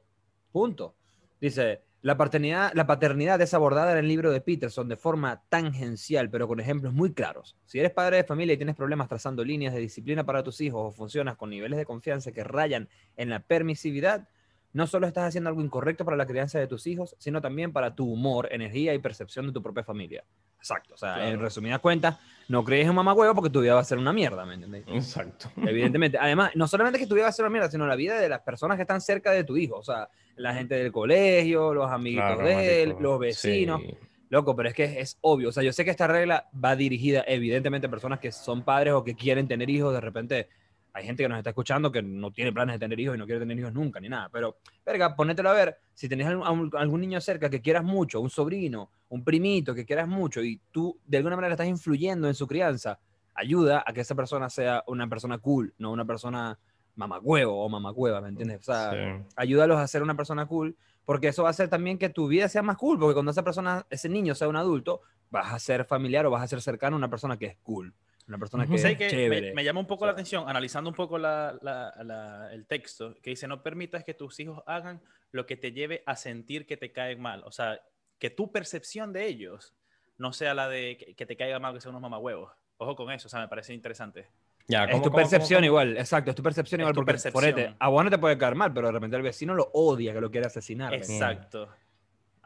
[0.52, 0.94] Punto.
[1.40, 6.30] Dice, la paternidad, la paternidad es abordada en el libro de Peterson de forma tangencial,
[6.30, 7.56] pero con ejemplos muy claros.
[7.66, 10.80] Si eres padre de familia y tienes problemas trazando líneas de disciplina para tus hijos
[10.82, 14.28] o funcionas con niveles de confianza que rayan en la permisividad,
[14.72, 17.94] no solo estás haciendo algo incorrecto para la crianza de tus hijos, sino también para
[17.94, 20.24] tu humor, energía y percepción de tu propia familia.
[20.58, 20.94] Exacto.
[20.94, 21.30] O sea, Claro.
[21.30, 24.44] en resumidas cuentas, no crees en mamagüevo porque tu vida va a ser una mierda,
[24.44, 24.84] ¿me entendéis?
[24.88, 25.50] Exacto.
[25.66, 26.18] Evidentemente.
[26.20, 28.28] Además, no solamente que tu vida va a ser una mierda, sino la vida de
[28.28, 29.76] las personas que están cerca de tu hijo.
[29.76, 33.80] O sea, la gente del colegio, los amiguitos Claro, de él, los vecinos.
[33.82, 33.96] Sí.
[34.28, 35.48] Loco, pero es que es, es obvio.
[35.48, 38.92] O sea, yo sé que esta regla va dirigida evidentemente a personas que son padres
[38.92, 39.92] o que quieren tener hijos.
[39.92, 40.48] De repente,
[40.92, 43.26] hay gente que nos está escuchando que no tiene planes de tener hijos y no
[43.26, 44.28] quiere tener hijos nunca, ni nada.
[44.30, 45.78] Pero, verga, ponételo a ver.
[45.94, 50.42] Si tenés algún, niño cerca que quieras mucho, un sobrino, un primito que quieras mucho
[50.42, 52.98] y tú de alguna manera estás influyendo en su crianza,
[53.34, 56.58] ayuda a que esa persona sea una persona cool, no una persona
[56.96, 58.60] mamagüevo o mamacueva, ¿me entiendes?
[58.60, 59.24] O sea, Sí.
[59.36, 62.48] ayúdalos a ser una persona cool, porque eso va a hacer también que tu vida
[62.48, 65.00] sea más cool, porque cuando esa persona, ese niño sea un adulto,
[65.30, 67.94] vas a ser familiar o vas a ser cercano a una persona que es cool,
[68.30, 68.76] una persona que Ujú.
[68.76, 69.08] es ¿Sabes qué?
[69.08, 69.48] chévere.
[69.48, 72.52] Me, me llama un poco O la sea, atención, analizando un poco la- la- la-
[72.52, 76.16] el texto, que dice, no permitas que tus hijos hagan lo que te lleve a
[76.16, 77.42] sentir que te caen mal.
[77.44, 77.80] O sea,
[78.18, 79.74] que tu percepción de ellos
[80.16, 82.52] no sea la de que, que te caiga mal, que sean unos mamahuevos.
[82.78, 84.28] Ojo con eso, o sea, me parece interesante.
[84.68, 86.98] Ya, Es ¿cómo- tu cómo- percepción cómo- igual, exacto, es tu percepción Es igual, tu
[87.00, 87.52] porque percepción.
[87.52, 90.12] ponete, a vos no te puede caer mal, pero de repente el vecino lo odia,
[90.12, 90.94] que lo quiere asesinar.
[90.94, 91.68] Exacto.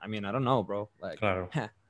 [0.02, 0.90] I mean, I don't know, bro.
[1.00, 1.50] Like, Claro.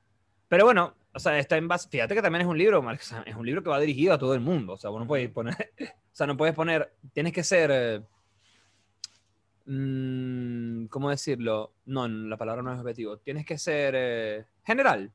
[0.47, 1.89] Pero bueno, o sea, está en base.
[1.89, 4.13] Fíjate que también es un libro, Mark, o sea, es un libro que va dirigido
[4.13, 4.73] a todo el mundo.
[4.73, 5.55] O sea, vos no puedes poner.
[6.15, 6.93] O sea, no puedes poner.
[7.11, 7.69] Tienes que ser.
[7.73, 8.01] eh,
[9.65, 11.73] mm, ¿Cómo decirlo?
[11.85, 13.17] No, la palabra no es objetivo.
[13.17, 15.11] Tienes que ser eh, general.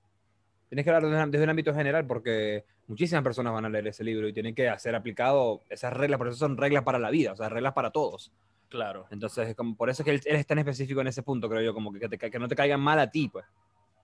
[0.69, 4.29] Tienes que hablar desde, un- ámbito general porque muchísimas personas van a leer ese libro
[4.29, 6.19] y tienen que hacer aplicado esas reglas.
[6.19, 8.33] Por eso son reglas para la vida, o sea, reglas para todos.
[8.69, 9.07] Claro.
[9.11, 11.49] Entonces, es como, por eso es que él, él es tan específico en ese punto,
[11.49, 13.45] creo yo, como que, que, te ca- que no te caigan mal a ti, pues.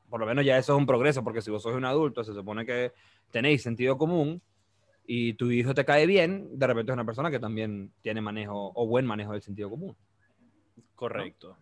[0.09, 2.33] Por lo menos ya eso es un progreso, porque si vos sos un adulto, se
[2.33, 2.93] supone que
[3.31, 4.41] tenéis sentido común
[5.07, 8.73] y tu hijo te cae bien, de repente es una persona que también tiene manejo
[8.75, 9.97] o buen manejo del sentido común.
[10.95, 11.57] Correcto.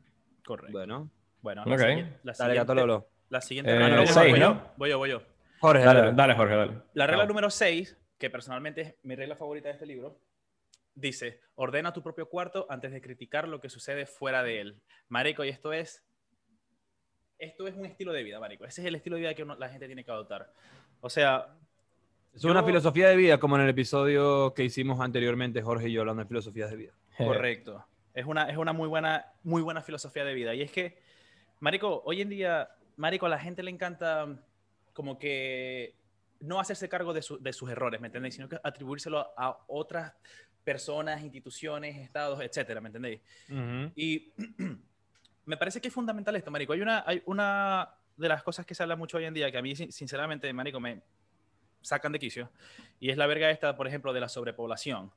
[0.44, 0.72] Correcto.
[0.72, 1.68] Bueno, Bueno, Ok.
[1.68, 3.08] la, siguiente- la dale, siguiente- Lolo.
[3.28, 3.74] La siguiente.
[3.74, 4.54] Eh, no, no, seis, voy, ¿no?
[4.54, 5.22] yo, voy yo, voy yo.
[5.60, 6.12] Jorge, Dale, dale.
[6.14, 6.72] dale, Jorge, dale.
[6.94, 7.28] La regla Chao.
[7.28, 10.18] número 6, que personalmente es mi regla favorita de este libro,
[10.94, 14.82] dice, ordena tu propio cuarto antes de criticar lo que sucede fuera de él.
[15.08, 16.02] Marico, y esto es,
[17.44, 18.64] esto es un estilo de vida, Marico.
[18.64, 20.52] Ese es el estilo de vida que uno- la gente tiene que adoptar.
[21.00, 21.46] O sea,
[22.34, 25.92] Es una yo- filosofía de vida, como en el episodio que hicimos anteriormente, Jorge y
[25.92, 26.92] yo hablando de filosofías de vida.
[27.16, 27.84] correcto.
[28.12, 30.54] Es una, es una muy, buena, muy buena filosofía de vida.
[30.54, 30.98] Y es que,
[31.60, 34.40] Marico, hoy en día, Marico, a la gente le encanta
[34.92, 35.94] como que
[36.40, 38.34] no hacerse cargo de, su- de sus errores, ¿me entendéis?
[38.34, 40.12] Sino que atribuírselo a otras
[40.62, 43.20] personas, instituciones, estados, etcétera, ¿me entendéis?
[43.96, 44.32] Y
[45.46, 46.72] me parece que es fundamental esto, Marico.
[46.72, 49.58] Hay una, hay una de las cosas que se habla mucho hoy en día que
[49.58, 51.02] a mí, sin- sinceramente, Marico, me
[51.82, 52.50] sacan de quicio.
[53.00, 55.12] Y es la verga esta, por ejemplo, de la sobrepoblación.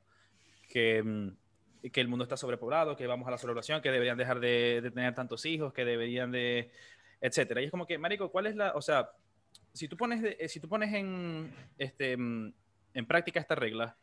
[0.68, 4.40] Que, mm, que el mundo está sobrepoblado, que vamos a la sobrepoblación, que deberían dejar
[4.40, 6.70] de, tener tantos hijos, que deberían de.
[7.20, 7.60] etcétera.
[7.62, 8.72] Y es como que, Marico, ¿cuál es la.
[8.72, 9.10] O sea,
[9.72, 12.52] si tú pones, eh, si tú pones en, este, mm,
[12.94, 13.96] en práctica esta regla,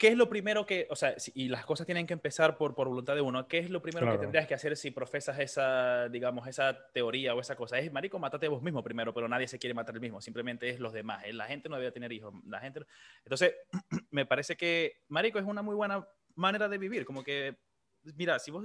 [0.00, 2.88] ¿qué es lo primero que, o sea, y las cosas tienen que empezar por, por
[2.88, 4.18] voluntad de uno, ¿qué es lo primero Claro.
[4.18, 7.78] que tendrías que hacer si profesas esa, digamos, esa teoría o esa cosa?
[7.78, 10.80] Es, marico, mátate vos mismo primero, pero nadie se quiere matar el mismo, simplemente es
[10.80, 11.22] los demás.
[11.26, 12.80] eh, La gente no debe tener hijos, la gente...
[13.24, 13.54] Entonces,
[14.10, 17.58] me parece que, marico, es una muy buena manera de vivir, como que,
[18.16, 18.64] mira, si vos...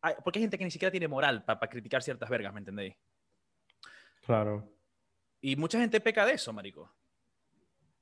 [0.00, 2.96] hay- porque hay gente que ni siquiera tiene moral para criticar ciertas vergas, ¿me entendéis?
[4.24, 4.68] Claro.
[5.40, 6.92] Y mucha gente peca de eso, marico.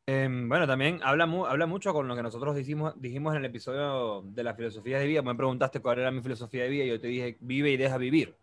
[0.07, 3.47] Em, bueno, también habla, mu- habla mucho con lo que nosotros dijimos, dijimos en el
[3.47, 5.23] episodio de la filosofía de vida.
[5.23, 7.97] Me preguntaste cuál era mi filosofía de vida y yo te dije, vive y deja
[7.97, 8.37] vivir.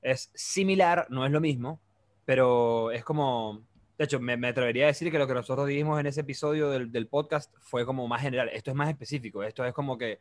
[0.00, 1.80] Es similar, no es lo mismo,
[2.24, 3.64] pero es como...
[3.98, 6.70] De hecho, me, me atrevería a decir que lo que nosotros dijimos en ese episodio
[6.70, 8.48] del, del podcast fue como más general.
[8.52, 9.42] Esto es más específico.
[9.44, 10.20] Esto es como que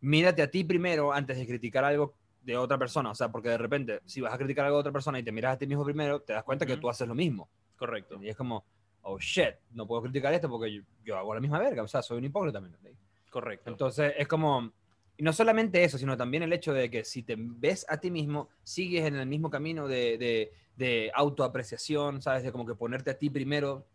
[0.00, 3.10] mírate a ti primero antes de criticar algo de otra persona.
[3.10, 5.32] O sea, porque de repente, si vas a criticar algo de otra persona y te
[5.32, 7.48] miras a ti mismo primero, te das cuenta que tú haces lo mismo.
[7.76, 8.18] Correcto.
[8.22, 8.64] Y es como,
[9.02, 12.02] oh shit, no puedo criticar esto porque yo, yo hago la misma verga, o sea,
[12.02, 12.96] soy un hipócrita, ¿me entendéis?
[13.30, 13.70] Correcto.
[13.70, 14.72] Entonces es como,
[15.16, 18.10] y no solamente eso, sino también el hecho de que si te ves a ti
[18.10, 22.42] mismo, sigues en el mismo camino de, de, de autoapreciación, ¿sabes?
[22.42, 23.86] De como que ponerte a ti primero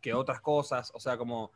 [0.00, 1.52] que otras cosas, o sea, como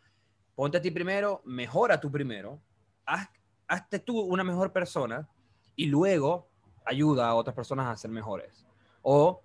[0.55, 2.61] ponte a ti primero, mejora tú primero,
[3.05, 3.29] haz,
[3.67, 5.29] hazte tú una mejor persona
[5.75, 6.49] y luego
[6.85, 8.65] ayuda a otras personas a ser mejores.
[9.03, 9.43] O,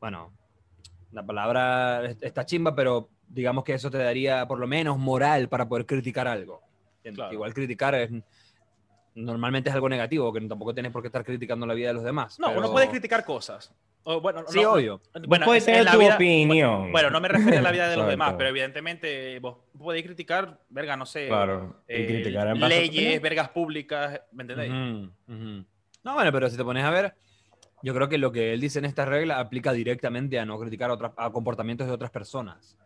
[0.00, 0.32] bueno,
[1.12, 5.48] la palabra es- está chimba, pero digamos que eso te daría por lo menos moral
[5.48, 6.62] para poder criticar algo.
[7.14, 7.32] Claro.
[7.32, 8.10] Igual criticar es,
[9.14, 12.04] normalmente es algo negativo, que tampoco tienes por qué estar criticando la vida de los
[12.04, 12.38] demás.
[12.38, 13.72] No, pero- uno puede criticar cosas.
[14.04, 15.02] O, bueno, Sí, no- obvio.
[15.26, 16.92] Bueno, puedes es- tener tu vida- opinión.
[16.92, 20.60] Bueno, no me refiero a la vida de los demás, pero evidentemente vos podéis criticar,
[20.70, 21.82] verga, no sé, Claro.
[21.88, 22.22] Eh,
[22.68, 24.72] leyes, vergas públicas, ¿me entendéis?
[24.72, 25.64] Ujú, ujú.
[26.04, 27.14] No, bueno, pero si te pones a ver,
[27.82, 30.90] yo creo que lo que él dice en esta regla aplica directamente a no criticar
[30.90, 32.76] a, otras- a comportamientos de otras personas.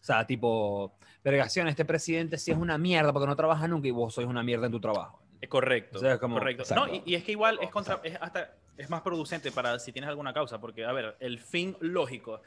[0.00, 3.90] O sea, tipo, vergación, este presidente sí es una mierda porque no trabaja nunca y
[3.90, 5.20] vos sois una mierda en tu trabajo.
[5.40, 5.98] Es correcto.
[5.98, 6.62] O sea, es como- correcto.
[6.74, 9.92] No, y, y es que igual es, contra, es, hasta, es más producente para si
[9.92, 12.40] tienes alguna causa, porque, a ver, el fin lógico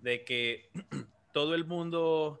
[0.00, 0.70] de que
[1.32, 2.40] todo el mundo,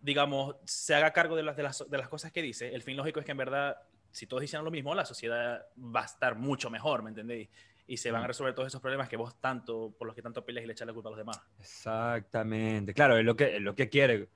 [0.00, 2.96] digamos, se haga cargo de las, de, las, de las cosas que dice, el fin
[2.96, 3.76] lógico es que en verdad,
[4.10, 7.48] si todos hicieran lo mismo, la sociedad va a estar mucho mejor, ¿me entendéis?
[7.86, 10.44] Y se van a resolver todos esos problemas que vos tanto, por los que tanto
[10.44, 11.40] peleas y le echas la culpa a los demás.
[11.58, 12.94] Exactamente.
[12.94, 14.28] Claro, es lo que, es lo que quiere,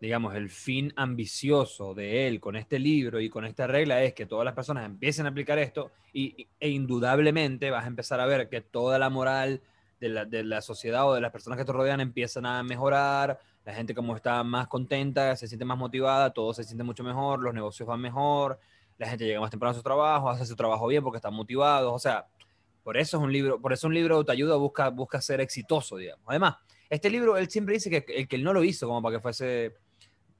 [0.00, 4.26] digamos, el fin ambicioso de él con este libro y con esta regla es que
[4.26, 8.48] todas las personas empiecen a aplicar esto y, e indudablemente vas a empezar a ver
[8.48, 9.62] que toda la moral
[10.00, 13.40] de la, de la sociedad o de las personas que te rodean empiezan a mejorar,
[13.64, 17.40] la gente como está más contenta, se siente más motivada, todo se siente mucho mejor,
[17.40, 18.58] los negocios van mejor,
[18.98, 21.92] la gente llega más temprano a su trabajo, hace su trabajo bien porque están motivados,
[21.92, 22.26] o sea,
[22.84, 25.96] por eso es un libro, por eso un libro de autoayuda busca, busca ser exitoso,
[25.96, 26.24] digamos.
[26.28, 26.56] Además,
[26.88, 29.20] este libro, él siempre dice que, el que él no lo hizo como para que
[29.22, 29.74] fuese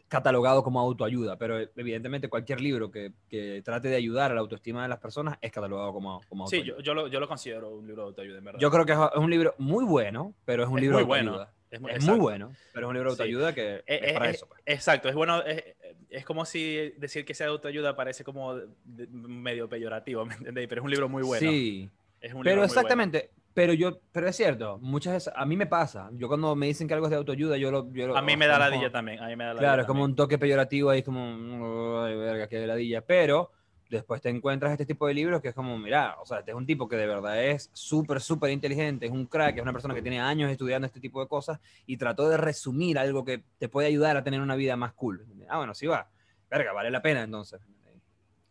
[0.09, 4.83] catalogado como autoayuda, pero evidentemente cualquier libro que, que trate de ayudar a la autoestima
[4.83, 6.77] de las personas es catalogado como, como Sí, autoayuda.
[6.79, 8.61] yo, yo, lo, yo lo considero un libro de autoayuda, en verdad.
[8.61, 11.09] Yo creo que es un libro muy bueno, pero es un Es libro muy de
[11.09, 11.31] bueno.
[11.33, 11.55] autoayuda.
[11.71, 13.23] Es Es, muy- bueno, pero es un libro de Sí.
[13.23, 14.47] autoayuda que Eh, es para eh, eso.
[14.47, 14.61] pues.
[14.67, 15.65] Exacto, es bueno, es,
[16.11, 20.69] es como si decir que sea autoayuda parece como de- medio peyorativo, ¿me entendéis?
[20.69, 21.51] Pero es un libro muy bueno.
[21.51, 21.91] Sí,
[22.27, 25.57] es un libro pero muy exactamente, pero yo, pero es cierto, muchas veces, a mí
[25.57, 27.93] me pasa, yo cuando me dicen que algo es de autoayuda, yo lo...
[27.93, 28.17] yo lo- bueno.
[28.19, 30.01] A mí me da como- ladilla también, a mí me da Claro, ladilla es como
[30.01, 30.11] también.
[30.13, 33.03] un toque peyorativo ahí, como, ay, verga, qué ladilla.
[33.03, 33.53] Pero
[33.91, 36.57] después te encuentras este tipo de libros que es como, mira, o sea, este es
[36.57, 39.95] un tipo que de verdad es súper, súper inteligente, es un crack, es una persona
[39.95, 43.69] que tiene años estudiando este tipo de cosas y trató de resumir algo que te
[43.69, 45.25] puede ayudar a tener una vida más cool.
[45.49, 46.09] Ah, bueno, sí va.
[46.51, 47.61] Verga, vale la pena entonces.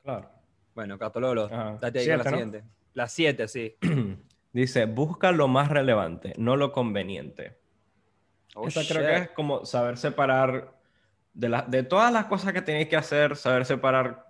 [0.01, 0.29] Claro.
[0.75, 2.82] Bueno, Catololo, date ahí con la Siete, ¿no?
[2.93, 3.43] Siguiente.
[3.43, 3.75] La 7, sí.
[4.53, 7.57] Dice, busca lo más relevante, no lo conveniente.
[8.55, 10.77] Oh, Esta creo que es como saber separar
[11.33, 14.27] de, la- de todas las cosas que tenéis que hacer, saber separar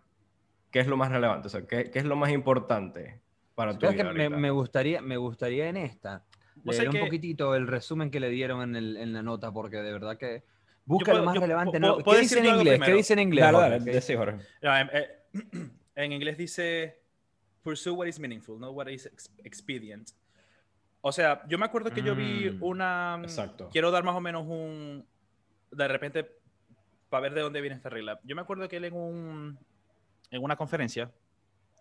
[0.71, 3.19] qué es lo más relevante, o sea, qué, qué es lo más importante
[3.53, 6.23] para tu ¿Sabes vida me, me gustaría, me gustaría en esta
[6.63, 9.77] leer un que- poquitito el resumen que le dieron en, el- en la nota, porque
[9.77, 10.43] de verdad que
[10.85, 11.79] busca puedo- lo más yo relevante.
[11.81, 12.03] puedo- ¿no?
[12.05, 12.79] ¿Qué dice en inglés?
[12.85, 13.43] ¿Qué dice en inglés?
[13.43, 13.69] Dale, Jorge?
[13.71, 14.37] dale, ¿Qué- decí, Jorge.
[14.61, 15.07] No, en, eh,
[15.95, 17.02] en inglés dice
[17.63, 20.11] pursue what is meaningful, not what is ex- expedient.
[21.01, 23.19] O sea, yo me acuerdo que yo vi Mm, una...
[23.23, 23.69] exacto.
[23.71, 25.05] Quiero dar más o menos un...
[25.71, 26.29] De repente,
[27.09, 28.19] para ver de dónde viene esta regla.
[28.23, 29.59] Yo me acuerdo que él en un...
[30.31, 31.11] En una conferencia,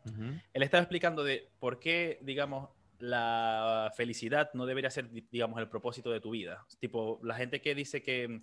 [0.04, 0.22] Ujú.
[0.52, 2.68] él estaba explicando de por qué, digamos,
[2.98, 6.66] la felicidad no debería ser, di- digamos, el propósito de tu vida.
[6.78, 8.42] Tipo, la gente que dice que,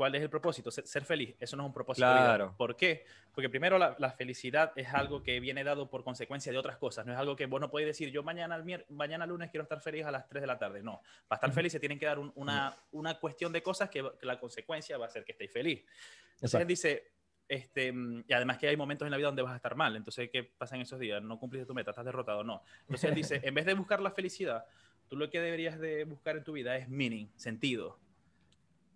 [0.00, 0.70] ¿cuál es el propósito?
[0.70, 1.36] Ser, ser feliz.
[1.38, 2.46] Eso no es un propósito de Claro.
[2.46, 2.56] vida.
[2.56, 3.04] ¿Por qué?
[3.34, 7.04] Porque primero la, la felicidad es algo que viene dado por consecuencia de otras cosas.
[7.04, 9.78] No es algo que vos no podés decir, yo mañana, mier- mañana lunes quiero estar
[9.82, 10.82] feliz a las 3 de la tarde.
[10.82, 11.02] No.
[11.28, 14.24] Para estar feliz se tienen que dar un- una, una cuestión de cosas que, que
[14.24, 15.80] la consecuencia va a ser que estéis feliz.
[15.80, 16.66] Entonces él Exacto.
[16.68, 17.12] dice,
[17.46, 17.92] este,
[18.26, 19.96] y además que hay momentos en la vida donde vas a estar mal.
[19.96, 21.20] Entonces, ¿qué pasa en esos días?
[21.22, 22.62] No cumpliste tu meta, estás derrotado, no.
[22.82, 24.64] Entonces él dice, en vez de buscar la felicidad,
[25.08, 27.98] tú lo que deberías de buscar en tu vida es meaning, sentido.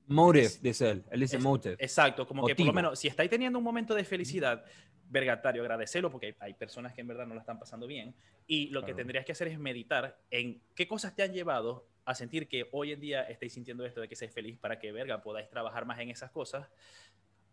[0.06, 1.04] Motive, Es- dice él.
[1.10, 1.76] Él dice Es- motive.
[1.78, 2.74] Exacto, como que por lo Motivo.
[2.90, 4.64] menos si estáis teniendo un momento de felicidad,
[5.08, 8.14] vergatario, agradecelo porque hay, hay personas que en verdad no la están pasando bien.
[8.46, 8.96] Y lo que Claro.
[8.96, 12.92] tendrías que hacer es meditar en qué cosas te han llevado a sentir que hoy
[12.92, 15.98] en día estáis sintiendo esto de que seas feliz para que, verga, podáis trabajar más
[16.00, 16.68] en esas cosas,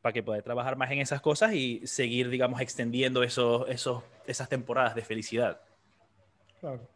[0.01, 4.49] para que podáis trabajar más en esas cosas y seguir, digamos, extendiendo esos, esos, esas
[4.49, 5.61] temporadas de felicidad.
[6.59, 6.87] Claro.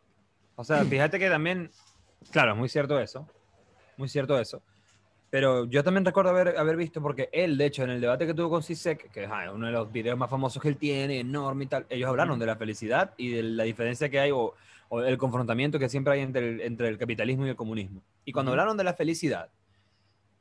[0.56, 1.70] O sea, fíjate que también,
[2.32, 3.30] claro, es muy cierto eso,
[3.98, 4.62] muy cierto eso.
[5.36, 8.34] Pero yo también recuerdo haber, haber visto, porque él, de hecho, en el debate que
[8.34, 11.66] tuvo con Sisek, que es uno de los videos más famosos que él tiene, enorme
[11.66, 14.54] y tal, ellos hablaron de la felicidad y de la diferencia que hay o,
[14.88, 18.02] o el confrontamiento que siempre hay entre el, entre el capitalismo y el comunismo.
[18.24, 18.54] Y cuando Ujú.
[18.54, 19.50] hablaron de la felicidad,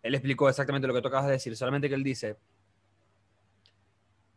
[0.04, 2.36] él explicó exactamente lo que tú acabas de decir, solamente que él dice,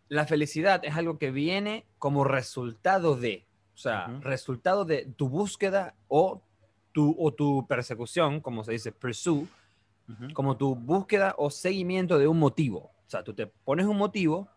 [0.09, 4.21] la felicidad es algo que viene como resultado de, o sea, Ujú.
[4.21, 6.41] resultado de tu búsqueda o
[6.93, 9.47] tu, o tu persecución, como se dice, pursue,
[10.33, 12.79] Como tu búsqueda o seguimiento de un motivo.
[12.79, 14.47] O sea, tú te pones un motivo,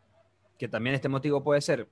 [0.59, 1.89] que también este motivo puede ser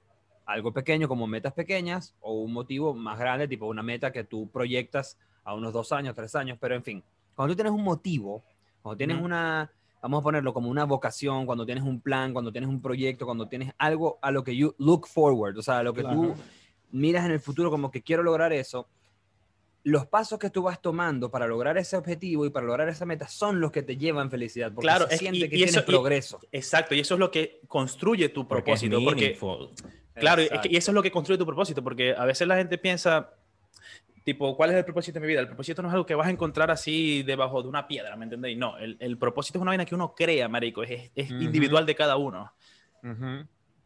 [0.47, 4.49] algo pequeño como metas pequeñas o un motivo más grande, tipo una meta que tú
[4.51, 8.45] proyectas a unos dos años, tres años, pero en fin, cuando tú tienes un motivo,
[8.83, 9.71] cuando tienes una,
[10.03, 13.49] vamos a ponerlo como una vocación, cuando tienes un plan, cuando tienes un proyecto, cuando
[13.49, 16.35] tienes algo a lo que you look forward, o sea, a lo que tú
[16.91, 18.89] miras en el futuro como que quiero lograr eso,
[19.89, 23.27] los pasos que tú vas tomando para lograr ese objetivo y para lograr esa meta
[23.29, 25.71] son los que te llevan felicidad, porque Claro, se es- siente y- que y tienes
[25.71, 26.41] eso- y- progreso.
[26.53, 29.05] Exacto, y eso es lo que construye tu Porque es propósito.
[29.05, 29.39] Porque.
[30.15, 32.57] Claro, es que- y eso es lo que construye tu propósito, porque a veces la
[32.57, 33.31] gente piensa,
[34.25, 35.41] tipo, ¿cuál es el propósito de mi vida?
[35.41, 38.25] El propósito no es algo que vas a encontrar así debajo de una piedra, ¿me
[38.25, 38.59] entendéis?
[38.59, 41.95] No, el, el propósito es una vaina que uno crea, marico, es, es individual de
[41.95, 42.53] cada uno.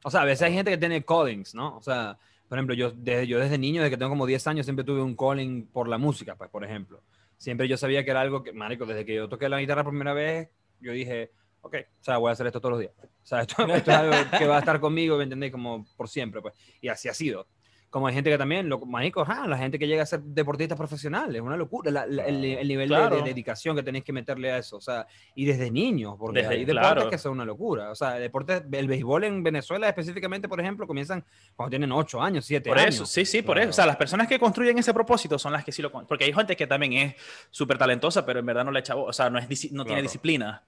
[0.05, 1.77] O sea, a veces hay gente que tiene callings, ¿no?
[1.77, 2.19] O sea,
[2.53, 5.01] por ejemplo, yo desde, yo desde niño, desde que tengo como 10 años, siempre tuve
[5.01, 7.03] un calling por la música, pues, por ejemplo.
[7.39, 9.93] Siempre yo sabía que era algo que, marico, desde que yo toqué la guitarra por
[9.93, 11.31] primera vez, yo dije,
[11.63, 12.93] ok, o sea, voy a hacer esto todos los días.
[13.01, 15.51] O sea, esto, esto es algo que va a estar conmigo, ¿me entendéis?
[15.51, 16.53] Como por siempre, pues.
[16.83, 17.47] Y así ha sido.
[17.93, 20.75] Como hay gente que también, lo, marico, ajá, la gente que llega a ser deportista
[20.75, 23.23] profesional, es una locura la- la- el, el nivel de- de, Claro.
[23.23, 24.79] dedicación que tenéis que meterle a eso.
[24.79, 27.11] O sea, y desde niños, porque Desde- hay deportes claro.
[27.11, 27.91] que son una locura.
[27.91, 31.23] O sea, deportes, el béisbol en Venezuela específicamente, por ejemplo, comienzan
[31.55, 32.95] cuando tienen 8 años, 7 Por años.
[32.95, 33.69] eso, sí, sí, por Claro.
[33.69, 33.71] eso.
[33.71, 35.93] O sea, las personas que construyen ese propósito son las que sí lo...
[35.93, 37.15] con- Porque hay gente que también es
[37.51, 38.97] súper talentosa, pero en verdad no le echa...
[38.97, 40.03] O sea, no, es, no tiene Claro.
[40.03, 40.63] disciplina.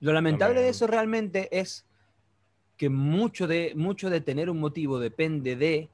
[0.00, 1.84] Lo lamentable de eso realmente es
[2.78, 5.90] que mucho de, mucho de tener un motivo depende de,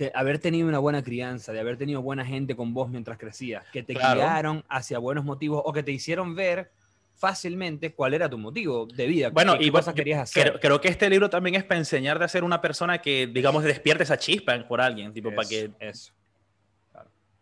[0.00, 3.64] de haber tenido una buena crianza, de haber tenido buena gente con vos mientras crecías,
[3.72, 4.20] que te Claro.
[4.20, 6.70] guiaron hacia buenos motivos o que te hicieron ver
[7.16, 10.48] fácilmente cuál era tu motivo de vida, Bueno, qué y cosas bueno, querías hacer.
[10.48, 13.62] Creo, creo que este libro también es para enseñar de ser una persona que, digamos,
[13.62, 15.70] despierte esa chispa por alguien, tipo, para que...
[15.78, 16.12] Eso.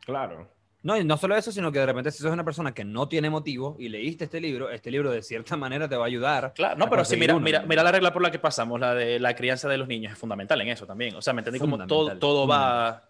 [0.01, 0.51] Claro.
[0.83, 3.09] No, y no solo eso, sino que de repente si sos una persona que no
[3.09, 6.53] tiene motivo y leíste este libro, este libro de cierta manera te va a ayudar.
[6.55, 8.79] Claro, no, pero sí, conseguir mira, uno, mira, mira la regla por la que pasamos,
[8.79, 11.14] la de la crianza de los niños, es fundamental en eso también.
[11.17, 11.59] O sea, ¿me entendí?
[11.59, 13.09] Como todo, todo va,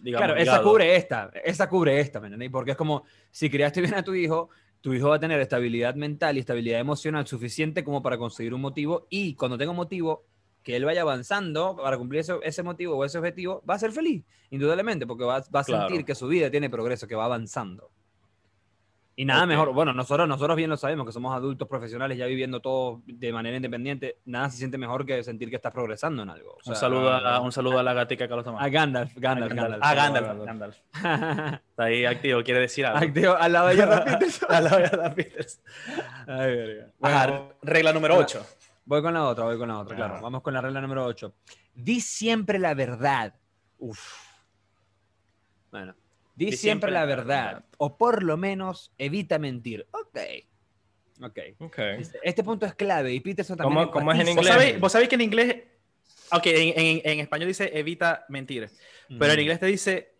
[0.00, 2.50] digamos, Claro, esa cubre esta, esa cubre esta, ¿me entendéis?
[2.50, 4.48] Porque es como, si criaste bien a tu hijo,
[4.80, 8.62] tu hijo va a tener estabilidad mental y estabilidad emocional suficiente como para conseguir un
[8.62, 10.24] motivo y cuando tenga un motivo,
[10.70, 13.92] que él vaya avanzando para cumplir ese, ese motivo o ese objetivo, va a ser
[13.92, 16.04] feliz, indudablemente, porque va, va a sentir Claro.
[16.06, 17.90] que su vida tiene progreso, que va avanzando.
[19.16, 19.48] Y nada Ok.
[19.48, 23.32] mejor, bueno, nosotros, nosotros bien lo sabemos, que somos adultos profesionales ya viviendo todo de
[23.34, 26.52] manera independiente, nada se siente mejor que sentir que estás progresando en algo.
[26.52, 28.62] O Un sea, saludo, a, un saludo a la gatica Carlos Tomás.
[28.64, 29.82] a Gandalf, Gandalf, Gandalf.
[29.84, 30.42] Ah, Gandalf.
[30.46, 30.76] Gandalf.
[30.94, 32.98] Está ahí activo, quiere decir algo.
[33.04, 34.48] Activo, al lado de Jordan Peterson.
[34.54, 35.60] A la verdad, Peters.
[36.26, 36.86] Ay, verga.
[37.02, 38.24] Ajá, Bueno, regla número Hola.
[38.24, 38.46] 8.
[38.84, 40.20] Voy con la otra, voy con la otra, claro.
[40.20, 41.34] Vamos con la regla número 8.
[41.74, 43.34] Di siempre la verdad.
[43.78, 44.00] Uf.
[45.70, 45.94] Bueno,
[46.34, 47.44] di, Di siempre, siempre la verdad.
[47.52, 47.64] verdad.
[47.78, 49.86] O por lo menos evita mentir.
[49.92, 50.18] Ok.
[51.22, 51.38] Ok.
[51.58, 51.78] Ok.
[51.98, 53.78] Este- Este punto es clave y Peterson también.
[53.78, 54.54] ¿Cómo- cómo es en enfatiza- ¿Vos inglés?
[54.64, 55.56] sabéis, vos sabéis que en inglés,
[56.32, 58.68] ok, en, en- en español dice evita mentir,
[59.08, 59.40] pero en Ujú.
[59.42, 60.14] inglés te dice,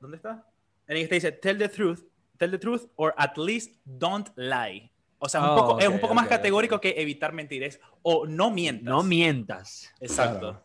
[0.00, 0.46] ¿dónde está?
[0.86, 2.00] En inglés te dice tell the truth,
[2.36, 4.91] tell the truth, or at least don't lie.
[5.24, 7.62] O sea, es un Oh, poco, es un ok, poco más categórico que evitar mentir,
[7.62, 8.84] es o no mientas.
[8.84, 9.92] No mientas.
[10.00, 10.40] Exacto.
[10.40, 10.62] Claro.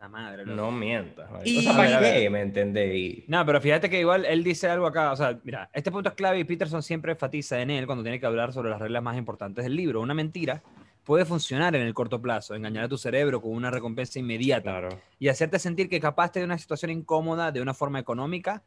[0.00, 0.44] La madre.
[0.44, 0.56] loco.
[0.56, 1.28] No mientas.
[1.44, 2.28] Y- O sea, ¿para qué?
[2.30, 3.24] ¿Me entendéis?
[3.26, 6.14] No, pero fíjate que igual él dice algo acá, o sea, mira, este punto es
[6.14, 9.16] clave y Peterson siempre enfatiza en él cuando tiene que hablar sobre las reglas más
[9.16, 10.00] importantes del libro.
[10.02, 10.62] Una mentira
[11.04, 14.88] puede funcionar en el corto plazo, engañar a tu cerebro con una recompensa inmediata Claro.
[15.18, 18.62] y hacerte sentir que capaz de una situación incómoda de una forma económica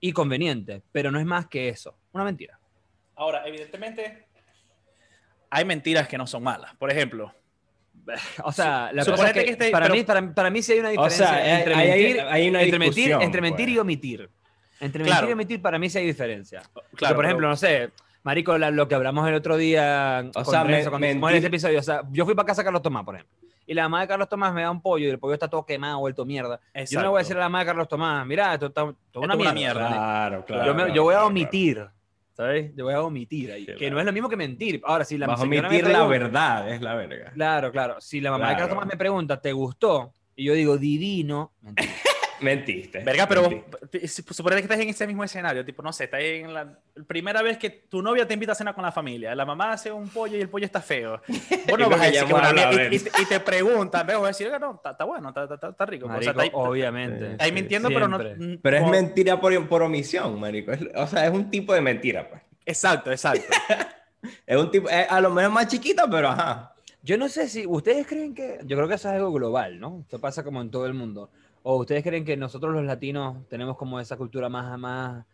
[0.00, 2.57] y conveniente, pero no es más que eso, una mentira.
[3.18, 4.26] Ahora, evidentemente,
[5.50, 6.74] hay mentiras que no son malas.
[6.76, 7.32] Por ejemplo,
[8.44, 10.72] O sea, la cosa es que, que esté- para, pero- mí, para, para mí sí
[10.72, 13.74] hay una O diferencia sea, entre, hay, mentir, hay una entre, mentir, entre mentir pues.
[13.76, 14.30] y omitir.
[14.80, 15.28] Entre mentir Claro.
[15.28, 16.62] y omitir para mí sí hay diferencia.
[16.72, 17.90] Porque, Claro, por pero- ejemplo, no sé,
[18.22, 21.46] Marico, la- lo que hablamos el otro día con sea, Renzo, me- cuando mentir- este
[21.48, 21.80] episodio.
[21.80, 23.36] O sea, yo fui para casa de Carlos Tomás, por ejemplo.
[23.66, 25.66] Y la mamá de Carlos Tomás me da un pollo y el pollo está todo
[25.66, 26.58] quemado, vuelto mierda.
[26.88, 28.82] Yo no le voy a decir a la mamá de Carlos Tomás, mira, esto está
[28.82, 29.52] es una una mierda.
[29.52, 29.88] mierda.
[29.88, 30.64] Claro, claro.
[30.66, 31.86] yo, me- yo voy a claro, omitir,
[32.38, 32.70] ¿sabes?
[32.76, 33.62] Yo voy a omitir ahí.
[33.62, 33.94] Sí, que claro.
[33.94, 34.80] no es lo mismo que mentir.
[34.84, 37.32] Ahora, si la Vas a me omitir la verdad, es la verga.
[37.32, 37.96] Claro, claro.
[38.00, 38.70] Si la mamá de Carlos.
[38.70, 40.12] Tomás me pregunta, ¿te gustó?
[40.36, 41.52] Y yo digo, divino.
[41.60, 41.90] mentira.
[42.40, 43.00] Mentiste.
[43.04, 43.48] Verga, pero
[43.92, 47.42] si- suponete que estás en ese mismo escenario, tipo, no sé, estás en la primera
[47.42, 50.08] vez que tu novia te invita a cenar con la familia, la mamá hace un
[50.08, 51.20] pollo y el pollo está feo.
[51.28, 52.50] Vos creo no vas a decir que una
[52.90, 55.44] y, y- y te preguntan, ves, vas a decir, "Oiga, no, está, está bueno, está,
[55.54, 56.06] está- está rico.
[56.06, 57.30] O sea, Marico, está ahí- obviamente.
[57.30, 57.36] Sí.
[57.40, 58.18] ahí mintiendo, pero no...
[58.18, 60.72] Pero es como- mentira por, por omisión, marico.
[60.72, 62.42] Es- o sea, es un tipo de mentira, pues.
[62.66, 63.44] Exacto, exacto.
[64.46, 66.74] Es un tipo, es a lo mejor más chiquita, pero ajá.
[67.02, 70.00] Yo no sé si ustedes creen que, yo creo que eso es algo global, ¿no?
[70.00, 71.30] Esto pasa como en todo el mundo.
[71.70, 75.26] O ustedes creen que nosotros los latinos tenemos como esa cultura más, más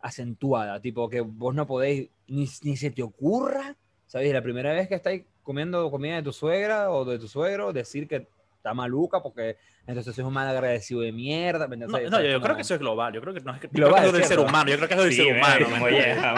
[0.00, 3.76] acentuada, tipo que vos no podéis, ni, ni se te ocurra,
[4.06, 4.32] ¿sabes?
[4.32, 8.08] La primera vez que estáis comiendo comida de tu suegra o de tu suegro, decir
[8.08, 8.26] que
[8.56, 11.68] está maluca porque entonces es un mal agradecido de mierda.
[11.68, 13.12] ¿me No, no, yo, creo que eso es global.
[13.12, 14.70] Yo creo que no es Global, creo que es del ser humano.
[14.70, 15.68] Yo creo que es del ser humano.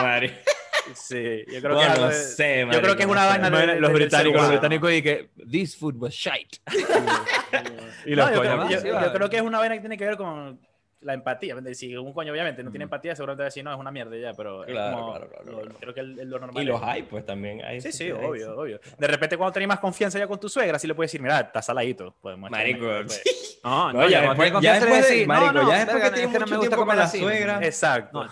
[0.03, 0.31] man.
[0.95, 3.07] Sí, yo creo que, Bueno, es algo no de- sé, yo marico, creo que es
[3.07, 6.59] no una vaina de- los británicos, los británicos y que this food was shite.
[8.07, 9.13] y No, los yo, coños, creo, "Ah, yo- yo va".
[9.13, 10.61] creo que es una vaina que tiene que ver con
[11.01, 11.55] la empatía.
[11.75, 14.17] Si un coño obviamente no tiene empatía, seguramente va a decir, no, es una mierda
[14.17, 15.77] ya, pero es Claro, como, claro, claro, lo- claro.
[15.79, 17.81] creo que el- lo normal Y es- los hay, pues también hay.
[17.83, 18.81] Sí, sí, hay- obvio, obvio.
[18.99, 21.41] De repente cuando tenés más confianza ya con tu suegra, sí le puedes decir, mira,
[21.41, 22.15] está saladito.
[22.23, 23.61] Podemos Marico, pues.
[23.63, 26.33] No, No, ya después- ya después de- marico, no, no, ya después que es tienes
[26.33, 28.27] no me mucho gusta tiempo con la así, suegra, ¿me Exacto.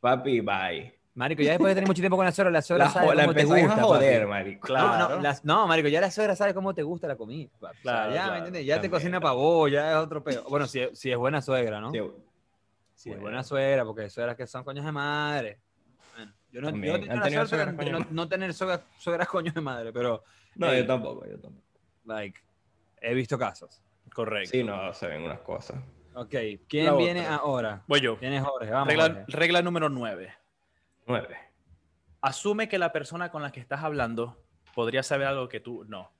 [0.00, 0.97] Papi, bye.
[1.18, 3.22] Marico, ya después de tener mucho tiempo con la suegra, la suegra La, sabe la
[3.24, 4.30] cómo te gusta, a joder, papi.
[4.30, 4.66] marico.
[4.68, 4.98] Claro.
[5.08, 7.48] No, no, las- no, marico, ya la suegra sabe cómo te gusta la comida.
[7.58, 7.64] papi.
[7.66, 8.66] O sea, Claro, ya, claro, ¿me entiendes?
[8.66, 8.90] Ya te también.
[8.92, 10.44] cocina para vos, ya es otro peo.
[10.48, 11.90] Bueno, si, si es buena suegra, ¿no?
[11.90, 11.98] Sí,
[12.94, 13.22] si es bueno.
[13.22, 15.58] buena suegra, porque hay suegras que son coños de madre.
[16.14, 16.94] Bueno, yo no, yo También.
[16.94, 19.92] he tenido ¿Han la suegras de coños no, no tener suegras, suegras coños de madre,
[19.92, 20.22] pero,
[20.54, 20.82] No, Ey.
[20.82, 21.66] yo tampoco, yo tampoco.
[22.04, 22.40] like,
[23.00, 23.82] he visto casos.
[24.14, 24.50] Correcto.
[24.52, 25.78] Sí, no, se ven unas cosas.
[26.14, 26.34] Ok,
[26.68, 27.34] ¿quién La viene otra.
[27.36, 27.82] ahora?
[27.88, 28.16] Voy yo.
[28.18, 28.70] ¿Quién es Jorge?
[28.70, 29.24] Vamos, Regla, Jorge.
[29.28, 30.32] regla número 9.
[31.08, 31.36] Nueve.
[32.20, 34.36] Asume que la persona con la que estás hablando
[34.74, 36.10] podría saber algo que tú no.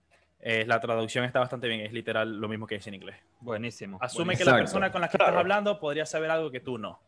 [0.40, 3.16] Eh, la traducción está bastante bien, es literal lo mismo que dice en inglés.
[3.40, 3.98] Buenísimo.
[4.00, 4.50] Asume que Exacto.
[4.52, 5.40] la persona con la que estás Claro.
[5.40, 7.00] hablando podría saber algo que tú no.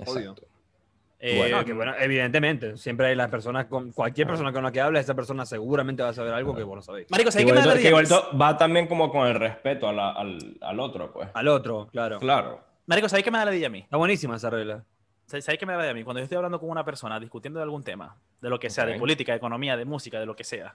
[0.00, 0.30] Obvio.
[0.32, 0.46] Exacto.
[1.20, 4.72] Eh, Bueno, No, que bueno, evidentemente, siempre hay las personas, con cualquier persona con la
[4.72, 7.10] que hables, esa persona seguramente va a saber algo que vos no sabéis.
[7.10, 9.26] Marico, Que ¿sabes qué me da igual, la que igual to- va también como con
[9.28, 11.30] el respeto a la- al, al otro, pues.
[11.32, 12.18] Al otro, claro.
[12.18, 12.60] Claro.
[12.86, 13.78] Marico, ¿sabes qué me da la idea a mí?
[13.78, 14.84] Está buenísima esa regla.
[15.26, 16.04] ¿Sabes qué me da a mí?
[16.04, 18.84] Cuando yo estoy hablando con una persona, discutiendo de algún tema, de lo que sea,
[18.86, 18.98] de Ok.
[19.00, 20.74] política, de economía, de música, de lo que sea,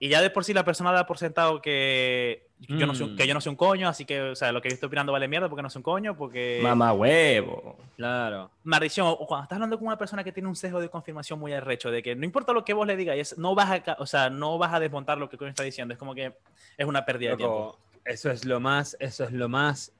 [0.00, 3.14] y ya de por sí la persona da por sentado que, yo, no soy, un-
[3.14, 3.16] Mm.
[3.16, 5.12] que yo no soy un coño, así que, o sea, lo que yo estoy opinando
[5.12, 6.58] vale mierda porque no soy un coño, porque...
[6.62, 7.78] Mamá huevo.
[7.96, 8.50] Claro.
[8.64, 11.52] maldición, o cuando estás hablando con una persona que tiene un sesgo de confirmación muy
[11.52, 14.28] arrecho, de que no importa lo que vos le digas, no vas a, o sea,
[14.28, 16.34] no vas a desmontar lo que coño está diciendo, es como que
[16.76, 17.54] es una pérdida de tiempo.
[17.54, 19.92] Loco, eso es lo más, eso es lo más.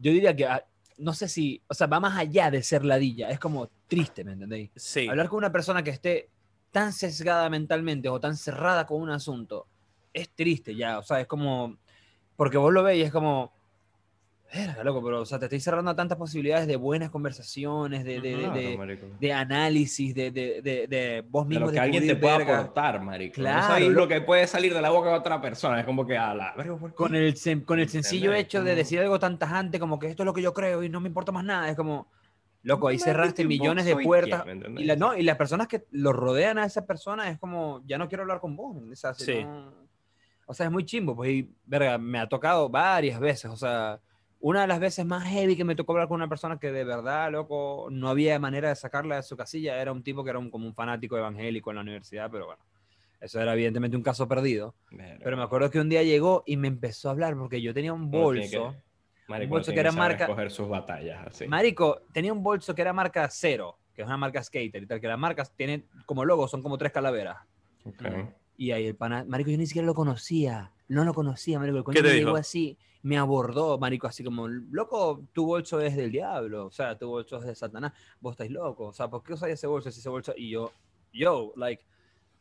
[0.00, 0.48] Yo diría que,
[0.98, 4.32] no sé si, o sea, va más allá de ser ladilla, es como triste, ¿me
[4.32, 4.70] entendéis?
[4.76, 6.30] Sí, Hablar con una persona que esté
[6.70, 9.66] tan sesgada mentalmente o tan cerrada con un asunto
[10.12, 11.76] es triste ya, o sea, es como,
[12.36, 13.52] porque vos lo veis es como,
[14.54, 18.20] verga, loco, pero, o sea, te estoy cerrando a tantas posibilidades de buenas conversaciones, de,
[18.20, 21.80] de, de- Claro, de- de análisis, de, de, de, de vos De mismo lo que
[21.80, 23.34] alguien te pueda aportar, marico.
[23.34, 25.80] Claro, no lo- que puede salir de la boca de otra persona.
[25.80, 26.54] Es como que a la...
[26.56, 28.44] verga, con el, con el sencillo ¿Entendés?
[28.44, 30.88] hecho de decir algo tan tajante como que esto es lo que yo creo y
[30.88, 32.08] no me importa más nada, es como,
[32.62, 34.42] loco, ahí cerraste ¿vos millones de puertas.
[34.44, 34.78] quién?
[34.78, 37.98] Y, la- no, y las personas que lo rodean a esa persona es como, ya
[37.98, 38.76] no quiero hablar con vos.
[38.90, 39.44] O sea, si Sí.
[39.44, 39.84] no-
[40.46, 43.98] o sea, es muy chimbo, pues, y, verga, me ha tocado varias veces, o sea,
[44.46, 46.84] una de las veces más heavy que me tocó hablar con una persona que de
[46.84, 50.38] verdad, loco, no había manera de sacarla de su casilla, era un tipo que era
[50.38, 52.62] un- como un fanático evangélico en la universidad, pero bueno,
[53.22, 54.74] eso era evidentemente un caso perdido.
[55.22, 57.94] Pero me acuerdo que un día llegó y me empezó a hablar porque yo tenía
[57.94, 58.74] un que- bolso.
[59.28, 61.46] Marico, bolso que era marca- sus batallas, así.
[61.48, 65.00] Marico, tenía un bolso que era marca cero, que es una marca skater y tal,
[65.00, 67.38] que las marcas tienen como logo, son como tres calaveras.
[68.58, 70.70] Y ahí el pana, Marico, yo ni siquiera lo conocía.
[70.88, 71.78] No lo conocía, Marico.
[71.78, 72.26] El coño ¿Qué te me dijo?
[72.28, 76.96] llegó así, me abordó, Marico, así como, loco, tu bolso es del diablo, o sea,
[76.96, 79.90] tu bolso es de Satanás, vos estáis loco, o sea, ¿por qué usáis ese bolso?
[79.90, 80.72] si Ese bolso, y yo,
[81.12, 81.84] yo, like,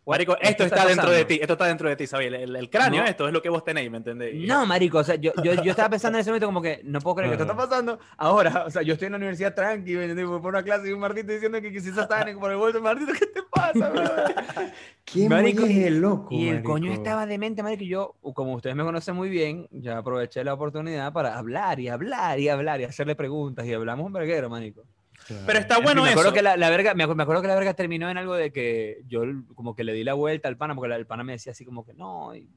[0.05, 2.33] Marico, esto, está, dentro de ti, esto está dentro de ti, ¿sabes?
[2.33, 4.35] El, el cráneo, esto es lo que vos tenéis, ¿me entendés?
[4.35, 6.99] No, marico, o sea, yo, yo, yo estaba pensando en ese momento como que no
[6.99, 8.65] puedo creer que esto está pasando ahora.
[8.65, 10.23] O sea, yo estoy en la universidad tranqui, ¿me?
[10.25, 12.81] Voy por una clase y un Martito diciendo que quizás está por el vuelto.
[12.81, 14.03] Martito, ¿qué te pasa, bro?
[15.05, 16.27] ¿Qué Marico, es el loco?
[16.31, 17.01] Y el coño marico?
[17.01, 21.13] estaba demente, marico, y yo, como ustedes me conocen muy bien, ya aproveché la oportunidad
[21.13, 24.83] para hablar y hablar y hablar y hacerle preguntas y hablamos un verguero, marico.
[25.45, 26.35] Pero está bueno me acuerdo eso.
[26.35, 28.51] que la, la verga, me, acu- me acuerdo que la verga terminó en algo de
[28.51, 29.21] que yo
[29.55, 31.63] como que le di la vuelta al pana, porque la- el pana me decía así
[31.65, 32.47] como que no, y no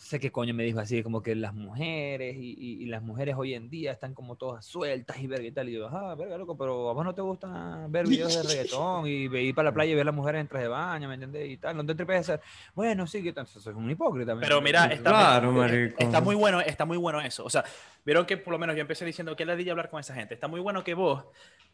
[0.00, 3.34] sé qué coño me dijo así, como que las mujeres y, y- y las mujeres
[3.36, 5.68] hoy en día están como todas sueltas y verga y tal.
[5.68, 9.08] Y yo, ah, verga, loco, pero a vos no te gusta ver videos de reggaetón
[9.08, 11.14] y ir para la playa y ver a las mujeres en traje de baño, ¿me
[11.14, 11.50] entiendes?
[11.50, 12.40] Y tal, no te tripes hacer.
[12.76, 14.36] Bueno, sí, que tal, soy un hipócrita.
[14.36, 15.96] ¿me Pero mira, está, Claro, marico.
[15.98, 17.44] está muy bueno, está muy bueno eso.
[17.44, 17.64] O sea,
[18.04, 20.32] vieron que por lo menos yo empecé diciendo que le di hablar con esa gente.
[20.34, 21.24] Está muy bueno que vos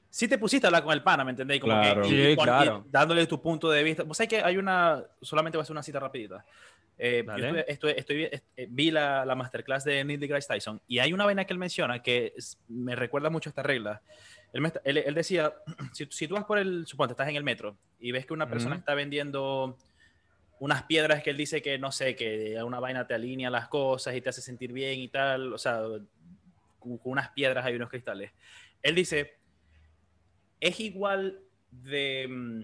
[0.09, 1.59] sí te pusiste a hablar con el pana, ¿me entendés?
[1.59, 2.03] Y Como Claro.
[2.03, 2.85] que, Sí, y, con- y claro.
[2.89, 4.03] dándole tu punto de vista.
[4.05, 6.43] Vos sabés que hay una, solamente voy a hacer una cita rapidita.
[6.97, 7.33] Eh, yo
[7.67, 11.45] estuve- estuve- eh, vi la, la masterclass de Neil deGrasse Tyson y hay una vaina
[11.45, 14.01] que él menciona que es- me recuerda mucho a esta regla.
[14.53, 15.53] Él, me él- él decía,
[15.93, 18.49] si, si tú vas por el, suponte, estás en el metro y ves que una
[18.49, 19.77] persona está vendiendo
[20.61, 24.15] unas piedras que él dice que, no sé, que una vaina te alinea las cosas
[24.15, 25.83] y te hace sentir bien y tal, o sea,
[26.79, 28.31] con, con unas piedras hay unos cristales.
[28.83, 29.35] Él dice,
[30.61, 31.41] es igual
[31.73, 32.63] de, mm,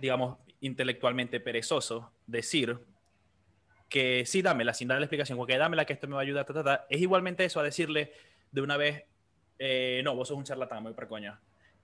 [0.00, 2.78] digamos, intelectualmente perezoso decir
[3.92, 6.46] que sí, dámela, sin darle la explicación, porque dámela que esto me va a ayudar,
[6.46, 6.86] ta, ta, ta.
[6.88, 8.10] es igualmente eso a decirle
[8.50, 9.04] de una vez,
[9.58, 11.38] eh, no, vos sos un charlatán, muy para coño.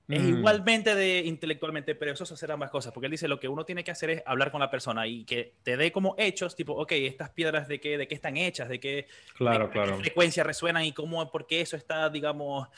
[0.09, 0.38] Es Mm.
[0.38, 3.90] igualmente de intelectualmente perezoso hacer ambas cosas, porque él dice lo que uno tiene que
[3.90, 7.28] hacer es hablar con la persona y que te dé como hechos, tipo, ok, estas
[7.28, 9.98] piedras de qué, de qué están hechas, de qué, Claro, de qué claro.
[9.98, 12.68] frecuencia resuenan y cómo, por qué eso está, digamos,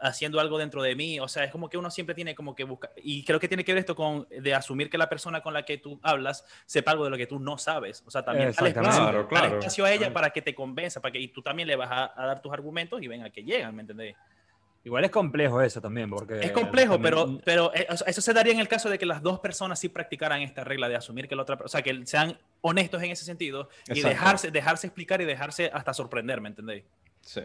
[0.00, 1.20] haciendo algo dentro de mí.
[1.20, 3.64] O sea, es como que uno siempre tiene como que buscar, y creo que tiene
[3.64, 6.92] que ver esto con, de asumir que la persona con la que tú hablas sepa
[6.92, 8.02] algo de lo que tú no sabes.
[8.06, 9.58] O sea, también dale espacio, Claro, dale claro.
[9.58, 12.12] espacio a ella para que te convenza, para que y tú también le vas a,
[12.16, 14.16] a dar tus argumentos y venga que llegan, ¿me entendés?
[14.84, 16.38] Igual es complejo eso también, porque...
[16.40, 19.20] Es complejo, también- pero, pero eh, eso se daría en el caso de que las
[19.20, 22.38] dos personas sí practicaran esta regla de asumir que la otra, o sea, que sean
[22.62, 24.08] honestos en ese sentido y Exacto.
[24.08, 26.84] dejarse, dejarse explicar y dejarse hasta sorprender, ¿me entendéis?
[27.20, 27.42] Sí.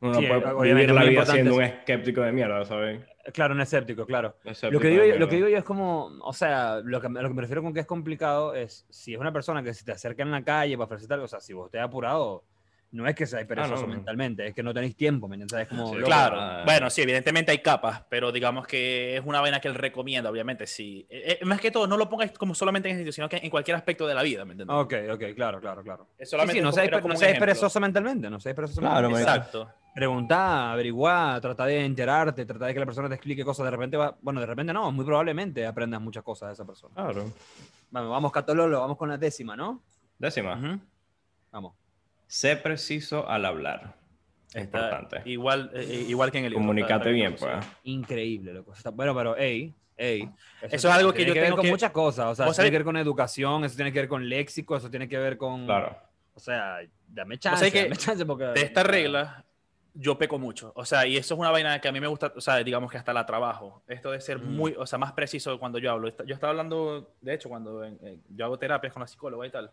[0.00, 3.00] Uno Sí, puede vivir la vida siendo un escéptico de mierda, ¿sabes?
[3.32, 4.36] Claro, un escéptico, claro.
[4.44, 7.08] Escéptico Lo que, digo, yo- lo que digo yo es como, o sea, lo que,
[7.08, 9.84] lo que me refiero con que es complicado es si es una persona que se
[9.84, 12.44] te acerca en la calle para ofrecerte algo, o sea, si vos te has apurado,
[12.90, 13.88] no es que seas perezoso no.
[13.88, 15.60] mentalmente, es que no tenéis tiempo, ¿me entiendes?
[15.60, 16.62] Es como, Sí, Claro, ah.
[16.64, 20.66] bueno, sí, evidentemente hay capas, pero digamos que es una vaina que él recomienda, obviamente,
[20.66, 21.06] sí.
[21.10, 23.36] Eh, eh, más que todo, no lo pongas como solamente en ese sitio, sino que
[23.42, 24.74] en cualquier aspecto de la vida, ¿me entiendes?
[24.74, 26.06] Ok, ok, claro, claro, claro.
[26.16, 29.10] Es Sí, solamente sí, no seáis como no seáis perezoso mentalmente, no seáis perezoso Claro,
[29.10, 29.30] mentalmente.
[29.32, 29.68] Exacto.
[29.98, 33.64] Preguntá, averiguá, trata de enterarte, trata de que la persona te explique cosas.
[33.64, 36.94] De repente va, bueno, de repente no, muy probablemente aprendas muchas cosas de esa persona.
[36.94, 37.32] Claro.
[37.90, 39.82] Vamos, vamos, Catololo, vamos con la décima, ¿no?
[40.16, 40.56] Décima.
[40.56, 40.78] Ujú.
[41.50, 41.74] Vamos.
[42.28, 43.96] Sé preciso al hablar.
[44.54, 45.20] Es importante.
[45.24, 46.54] Igual, eh, eh, igual que en el.
[46.54, 47.52] Comunicate bien, pues.
[47.82, 48.72] Increíble, loco.
[48.74, 50.30] Está- bueno, pero, ey, ey.
[50.62, 52.26] Eso es algo que yo que ver tengo con que- muchas cosas.
[52.26, 54.88] O sea, eso tiene que ver con educación, eso tiene que ver con léxico, eso
[54.90, 55.66] tiene que ver con.
[55.66, 55.96] Claro.
[56.34, 56.78] O sea,
[57.08, 58.44] dame chance, que dame chance porque.
[58.44, 59.44] de esta regla
[59.94, 60.72] yo peco mucho.
[60.76, 62.90] O sea, y eso es una vaina que a mí me gusta, o sea, digamos
[62.90, 63.82] que hasta la trabajo.
[63.88, 64.56] Esto de ser Mm.
[64.56, 66.08] muy, o sea, más preciso cuando yo hablo.
[66.24, 67.84] Yo estaba hablando, de hecho, cuando
[68.28, 69.72] yo hago terapias con la psicóloga y tal.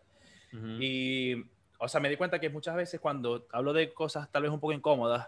[0.53, 0.68] Ujú.
[0.80, 1.45] Y,
[1.80, 4.59] o sea, me di cuenta que muchas veces cuando hablo de cosas tal vez un
[4.59, 5.28] poco incómodas,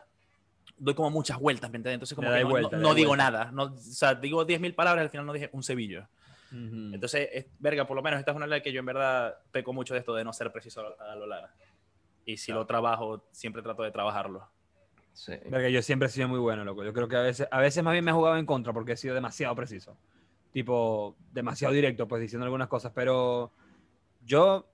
[0.77, 1.95] doy como muchas vueltas, ¿me entiendes?
[1.95, 3.51] Entonces, como que no, vuelta, no- no digo nada.
[3.51, 6.07] No, o sea, digo 10.000 palabras, al final no dije un cebillo.
[6.51, 6.93] Ujú.
[6.93, 9.73] Entonces, es, verga, por lo menos esta es una ley que yo en verdad peco
[9.73, 11.47] mucho de esto de no ser preciso a, a lo largo.
[12.25, 14.49] Y si lo trabajo, siempre trato de trabajarlo.
[15.17, 15.33] Sí.
[15.49, 16.83] Verga, yo siempre he sido muy bueno, loco.
[16.83, 18.91] Yo creo que a veces, a veces más bien me he jugado en contra porque
[18.91, 19.97] he sido demasiado preciso.
[20.51, 22.91] Tipo, demasiado directo, pues diciendo algunas cosas.
[22.93, 23.51] Pero
[24.23, 24.69] yo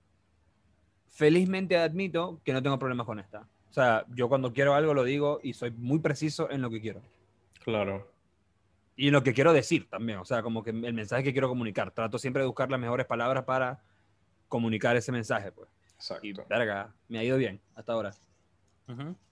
[1.08, 3.48] felizmente admito que no tengo problemas con esta.
[3.70, 6.82] O sea, yo cuando quiero algo lo digo y soy muy preciso en lo que
[6.82, 7.02] quiero.
[7.64, 8.12] Claro.
[8.98, 10.20] Y en lo que quiero decir también.
[10.20, 11.92] O sea, como que el mensaje que quiero comunicar.
[11.92, 13.82] Trato siempre de buscar las mejores palabras para
[14.50, 15.70] comunicar ese mensaje, pues.
[16.22, 16.46] Y, Exacto.
[16.50, 18.12] verga, me ha ido bien hasta ahora.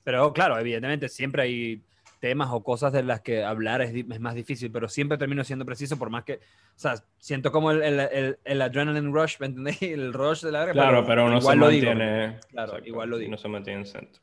[0.04, 1.82] Pero claro, evidentemente siempre hay
[2.20, 5.66] temas o cosas de las que hablar es, es más difícil, pero siempre termino siendo
[5.66, 6.39] preciso por más que, o
[6.76, 9.82] sea, siento como el, el, el, el adrenaline rush, ¿me entendés?
[9.82, 11.88] El rush de la verga, Claro, pero uno se igual lo digo.
[11.88, 12.39] mantiene.
[12.49, 13.32] Claro, igual lo digo.
[13.32, 14.22] No se mantiene en centro.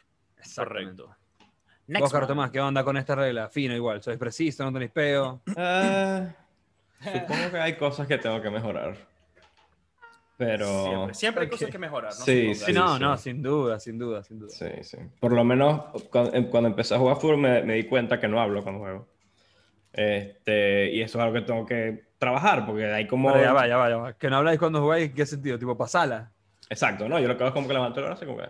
[0.56, 1.14] Correcto.
[1.88, 2.14] Next.
[2.26, 3.48] Tomás, ¿qué onda con esta regla?
[3.48, 5.40] Fino igual, sois preciso, no tenéis peo.
[5.56, 6.28] Ah,
[7.00, 8.96] supongo que hay cosas que tengo que mejorar.
[10.38, 10.84] Pero.
[10.84, 12.12] Siempre, siempre hay cosas que mejorar.
[12.16, 12.24] ¿no?
[12.24, 12.54] Sí.
[12.54, 13.02] Sí, no, sí.
[13.02, 14.50] no, sin duda, sin duda, sin duda.
[14.50, 14.96] Sí, sí.
[15.20, 18.40] Por lo menos cuando, cuando empecé a jugar fútbol me, me di cuenta que no
[18.40, 19.08] hablo cuando juego.
[19.92, 23.32] Este, y eso es algo que tengo que trabajar, porque hay como...
[23.32, 24.12] Pero ya va, ya va, ya va.
[24.12, 25.58] Que no habláis cuando jugáis, ¿en qué sentido?
[25.58, 26.30] Tipo, pasala.
[26.70, 27.18] Exacto, ¿no?
[27.18, 28.48] Yo lo que hago es como que levanto el brazo y como que...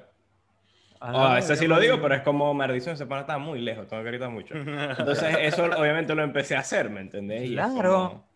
[1.01, 3.87] Ah, a veces sí lo digo, pero es como maldición, se pone está muy lejos,
[3.87, 4.55] tengo que gritar mucho.
[4.57, 7.49] Entonces, eso obviamente lo empecé a hacer, ¿me entendés?
[7.49, 8.28] Y Claro.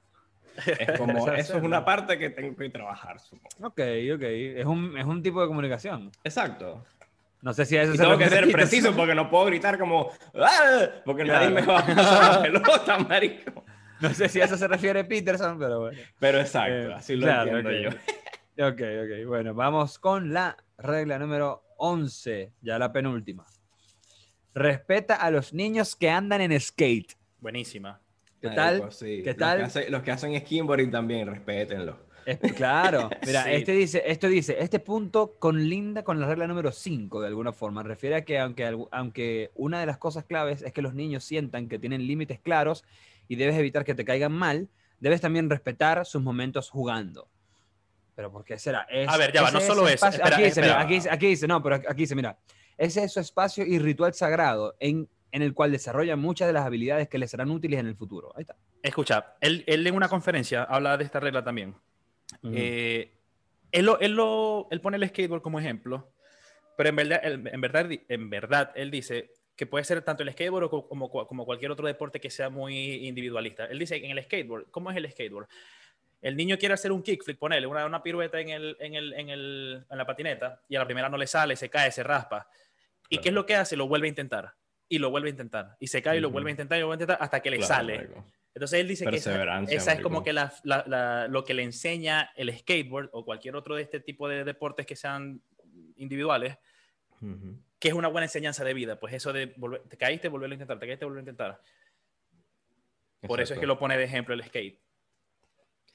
[0.66, 3.48] Es como, eso es una parte que tengo que trabajar, supongo.
[3.68, 3.80] Ok,
[4.14, 4.22] ok.
[4.22, 6.10] Es un, es un tipo de comunicación.
[6.24, 6.84] Exacto.
[7.40, 9.78] No sé si a eso Y se tengo que ser preciso porque no puedo gritar
[9.78, 11.54] como "Ah", porque nadie Claro.
[11.54, 13.64] me va a pasar la pelota, marico.
[14.00, 15.98] No sé si a eso se refiere Peterson, pero bueno.
[16.18, 17.96] Pero exacto, Eh, así lo claro, entiendo ok.
[18.56, 18.68] yo.
[18.68, 19.26] Ok, ok.
[19.28, 23.44] Bueno, vamos con la regla número 11, ya la penúltima.
[24.54, 27.16] Respeta a los niños que andan en skate.
[27.40, 28.00] Buenísima.
[28.42, 28.92] ¿Qué Marico, tal?
[28.92, 29.22] sí.
[29.22, 29.58] ¿Qué Los tal?
[29.58, 31.96] que hacen- Los que hacen skimboarding también, respétenlo.
[32.26, 33.50] Es- claro, mira, Sí.
[33.52, 37.82] este dice, esto dice, este punto conlinda con la regla número 5 de alguna forma.
[37.84, 41.68] Refiere a que aunque, aunque una de las cosas claves es que los niños sientan
[41.68, 42.84] que tienen límites claros
[43.28, 44.68] y debes evitar que te caigan mal,
[45.00, 47.28] debes también respetar sus momentos jugando.
[48.14, 48.86] Pero ¿por qué será?
[48.90, 50.84] Es- A ver, ya va, no solo eso, espacio- espera, aquí, dice, espera.
[50.84, 52.38] mira, aquí, aquí dice, no, pero aquí dice, mira,
[52.76, 56.64] ese es su espacio y ritual sagrado en, en el cual desarrollan muchas de las
[56.64, 58.32] habilidades que les serán útiles en el futuro.
[58.36, 58.54] Ahí está.
[58.82, 61.74] Escucha, él, él en una conferencia habla de esta regla también.
[62.54, 63.12] Eh,
[63.72, 66.12] él, lo, él, lo- él pone el skateboard como ejemplo,
[66.76, 70.30] pero en verdad, él- en, verdad, en verdad él dice que puede ser tanto el
[70.32, 73.66] skateboard como, como cualquier otro deporte que sea muy individualista.
[73.66, 75.46] Él dice que en el skateboard, ¿cómo es el skateboard?
[76.20, 79.28] El niño quiere hacer un kickflip, ponerle una, una pirueta en, el, en, el, en,
[79.28, 82.48] el, en la patineta y a la primera no le sale, se cae, se raspa.
[83.08, 83.76] ¿Y qué es lo que hace?
[83.76, 84.54] Lo vuelve a intentar.
[84.92, 85.76] Y lo vuelve a intentar.
[85.80, 87.50] Y se cae y lo vuelve a intentar y lo vuelve a intentar hasta que
[87.50, 87.96] le Claro, sale.
[87.96, 88.26] marico.
[88.54, 92.30] Entonces él dice que esa, es como que la- la- la- lo que le enseña
[92.36, 95.40] el skateboard o cualquier otro de este tipo de deportes que sean
[95.96, 96.58] individuales,
[97.22, 97.56] Ujú.
[97.78, 99.00] que es una buena enseñanza de vida.
[99.00, 101.60] Pues eso de volver- te caíste, volverlo a intentar, te caíste, volverlo a intentar.
[103.26, 104.78] Por eso es que lo pone de ejemplo el skate.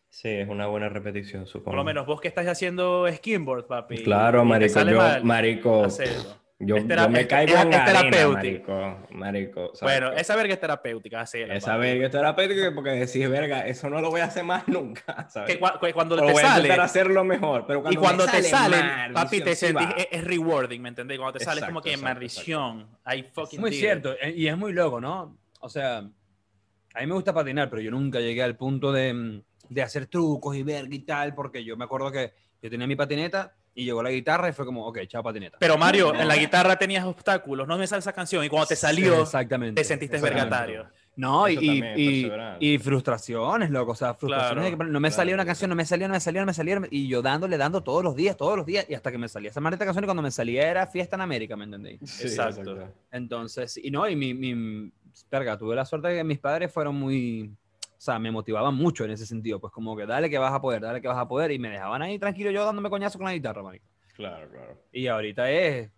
[0.09, 1.65] Sí, es una buena repetición, supongo.
[1.65, 4.03] Por lo menos vos que estás haciendo skimboard, papi.
[4.03, 6.46] Claro, marico, yo, mal, marico, hacelo.
[6.59, 8.73] Yo, Es yo me caigo es- en es arena, terapéutico.
[8.73, 9.71] marico, marico.
[9.75, 10.21] ¿sabes Bueno, qué?
[10.21, 14.09] esa verga es terapéutica, hacela, Esa verga es terapéutica porque decís, verga, eso no lo
[14.09, 15.55] voy a hacer más nunca, ¿sabes?
[15.57, 18.25] Que que cuando O te voy a sale, intentar hacerlo mejor, pero cuando y cuando
[18.25, 21.19] te sale mal, papi, te sí sentís, es, es rewarding, ¿me entendés?
[21.19, 22.87] Cuando te sale es como Exacto, que exacto, maldición.
[23.05, 23.75] I fucking Muy it.
[23.75, 25.37] cierto, eh, y es muy loco, ¿no?
[25.59, 29.41] O sea, a mí me gusta patinar, pero yo nunca llegué al punto de, mm,
[29.69, 32.33] de hacer trucos y verga y tal, porque yo me acuerdo que
[32.63, 35.57] yo tenía mi patineta y llegó la guitarra y fue como, ok, chao patineta.
[35.59, 38.75] Pero Mario, en la guitarra tenías obstáculos, no me sale esa canción y cuando te
[38.75, 39.79] salió, exactamente.
[39.79, 40.87] te sentiste vergatario.
[41.15, 41.57] No, y,
[41.95, 43.91] y, y frustraciones, loco.
[43.91, 45.47] O sea, frustraciones de que no me claro, salía una claro.
[45.47, 46.81] canción, no me salía, no me salía, no me salía.
[46.89, 49.51] Y yo dándole, dando todos los días, todos los días, y hasta que me salía
[49.51, 50.03] esa maldita canción.
[50.03, 51.99] Y cuando me salía era fiesta en América, ¿me entendéis?
[52.03, 52.77] Sí, Exacto.
[53.11, 54.91] Entonces, y no, y mi, mi,
[55.31, 57.51] verga, tuve la suerte de que mis padres fueron muy,
[57.97, 60.61] o sea, me motivaban mucho en ese sentido, pues como que dale que vas a
[60.61, 63.25] poder, dale que vas a poder, y me dejaban ahí tranquilo yo dándome coñazo con
[63.25, 63.85] la guitarra, marico.
[64.13, 64.77] Claro, claro.
[64.91, 65.89] Y ahorita es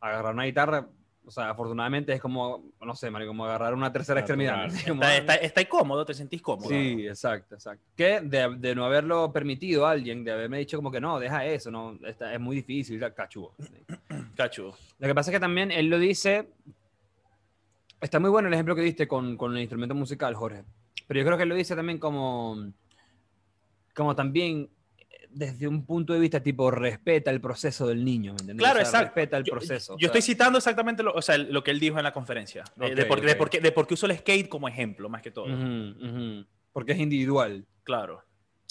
[0.00, 0.88] agarrar una guitarra,
[1.24, 4.64] o sea, afortunadamente es como, no sé, marico, como agarrar una tercera Natural.
[4.66, 4.88] extremidad.
[4.88, 6.70] Como, Está, está, está cómodo, te sentís cómodo.
[6.70, 7.84] Sí, exacto, exacto.
[7.94, 11.44] Que de, de no haberlo permitido a alguien, de haberme dicho como que no, deja
[11.44, 13.54] eso, no, está, es muy difícil, cachugo.
[14.36, 14.72] Cachu.
[14.98, 16.48] Lo que pasa es que también él lo dice.
[18.00, 20.64] Está muy bueno el ejemplo que diste con, con el instrumento musical, Jorge.
[21.12, 22.72] Pero yo creo que él lo dice también como.
[23.94, 28.38] Como también eh, desde un punto de vista tipo respeta el proceso del niño, ¿me
[28.40, 28.56] entiendes?
[28.64, 29.04] Claro, O sea, exacto.
[29.14, 29.92] Respeta el Yo- proceso.
[29.92, 32.12] Yo, o sea, estoy citando exactamente lo, o sea, lo que él dijo en la
[32.12, 32.64] conferencia.
[32.76, 33.38] de- de, Ok, por, de ok.
[33.38, 35.44] por qué, de por qué uso el skate como ejemplo, más que todo.
[35.44, 36.46] ujú, ujú.
[36.72, 37.66] Porque es individual.
[37.84, 38.22] Claro.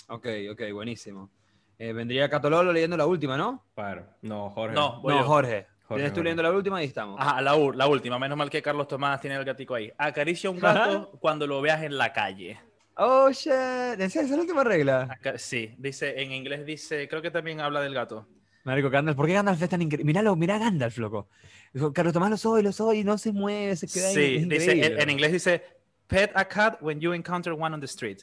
[0.08, 1.30] Ok, ok, buenísimo.
[1.78, 3.64] Eh, vendría Catololo leyendo la última, ¿no?
[3.76, 4.08] Claro.
[4.22, 4.76] No, Jorge.
[4.76, 5.24] No, no.
[5.24, 5.68] Jorge.
[5.96, 6.24] Jorge, Jorge.
[6.24, 7.20] leyendo la última y estamos.
[7.20, 8.20] Ajá, la, la última.
[8.20, 9.92] Menos mal que Carlos Tomás tiene el gatico ahí.
[9.98, 12.60] Acaricia un gato cuando lo veas en la calle.
[12.96, 13.52] Oh, shit.
[13.52, 15.18] ¿Esa es la última regla?
[15.38, 18.28] Sí, dice, en inglés dice, creo que también habla del gato.
[18.64, 20.06] Marico, Gandalf, ¿por qué Gandalf es tan increíble?
[20.06, 21.30] Míralo, mira Gandalf, loco.
[21.74, 24.14] Dijo, Carlos Tomás lo soy, lo soy, no se mueve, se queda ahí.
[24.14, 25.64] Sí, dice, en, en inglés dice,
[26.06, 28.20] pet a cat when you encounter one on the street.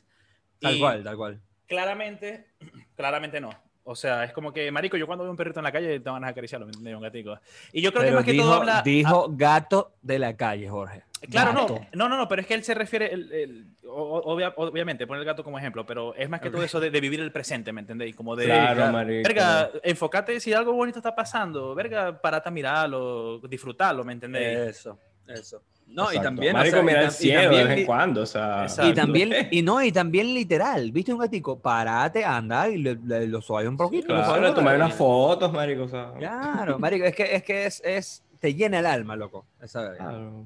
[0.60, 1.40] Tal Y cual, tal cual.
[1.66, 2.46] Claramente,
[2.96, 3.50] claramente no.
[3.90, 6.12] O sea, es como que, marico, yo cuando veo un perrito en la calle tengo
[6.12, 6.94] ganas de acariciarlo, ¿me entiendes?
[6.94, 7.38] Un gatico.
[7.72, 8.82] Y yo creo que Pero más que dijo, todo habla...
[8.82, 11.04] dijo gato de la calle, Jorge.
[11.30, 11.80] Claro, no, Gato.
[11.94, 15.24] no, no, no, pero es que él se refiere, el- el- obvia- obviamente, pone el
[15.26, 17.80] gato como ejemplo, pero es más que todo eso de, de vivir el presente, ¿me
[17.80, 18.14] entendéis?
[18.14, 18.92] Como de, Claro, claro.
[18.92, 19.26] marico.
[19.26, 24.58] verga, enfócate si algo bonito está pasando, verga, parate a mirarlo, disfrutarlo, ¿me entendéis?
[24.58, 25.62] Eso, eso.
[25.90, 26.54] No, y también.
[26.54, 28.62] o Marico, sea, y mira el cielo de también vez en cuando, o sea.
[28.62, 28.90] Exacto.
[28.90, 31.58] Y también, y no, y también literal, ¿viste un gatico?
[31.58, 34.06] Parate, anda y le, le- lo suave un poquito.
[34.24, 36.12] suave Claro, tomar unas fotos, marico, o sea.
[36.18, 39.46] Claro, marico, es que es, que es, es te llena el alma, loco.
[39.60, 39.96] Esa verga.
[39.96, 40.44] Claro.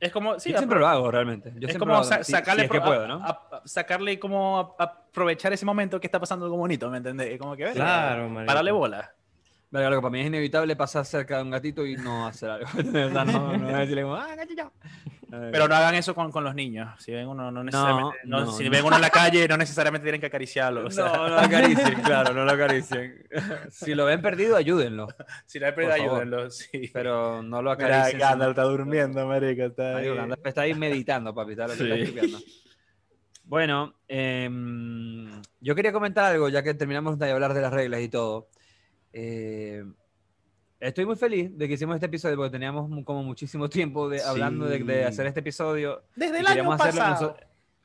[0.00, 1.50] Es como, sí, yo siempre lo hago realmente.
[1.50, 3.14] Yo es siempre como lo hago, sa- si- si sacarle, es que pro- puedo, ¿no?
[3.16, 7.36] a- a- sacarle como a- aprovechar ese momento que está pasando algo bonito, ¿me entendés?
[7.38, 8.46] Como que, Claro, marico.
[8.46, 9.12] Parale bola.
[9.70, 12.48] Verga, lo que para mí es inevitable pasar cerca de un gatito y no hacer
[12.50, 12.66] algo.
[12.78, 14.72] O sea, no, no decirle como, ah, gatito.
[15.30, 16.88] Eh, Pero no hagan eso con, con los niños.
[17.02, 18.70] Si ven uno, no necesariamente, no- no, si no.
[18.70, 20.86] ven uno en la calle, no necesariamente tienen que acariciarlo.
[20.86, 23.26] O sea, no, no lo acaricien, claro, no lo acaricien.
[23.70, 25.06] Si lo ven perdido, ayúdenlo.
[25.44, 26.12] si no pérdida, por favor.
[26.22, 26.50] ayúdenlo.
[26.50, 26.90] Sí.
[26.94, 28.20] Pero no lo Mira, acaricien.
[28.20, 29.64] Gandalf está durmiendo, marico.
[29.64, 30.14] Está ahí.
[30.14, 31.50] Gandalf está ahí meditando, papi.
[31.50, 32.00] Está, lo que está Sí.
[32.04, 32.38] escribiendo.
[33.44, 38.08] Bueno, em, yo quería comentar algo, ya que terminamos de hablar de las reglas y
[38.08, 38.48] todo.
[39.12, 39.84] Eh,
[40.80, 44.66] estoy muy feliz de que hicimos este episodio porque teníamos como muchísimo tiempo de, hablando
[44.66, 46.02] de, de hacer este episodio.
[46.14, 47.36] Desde el año pasado.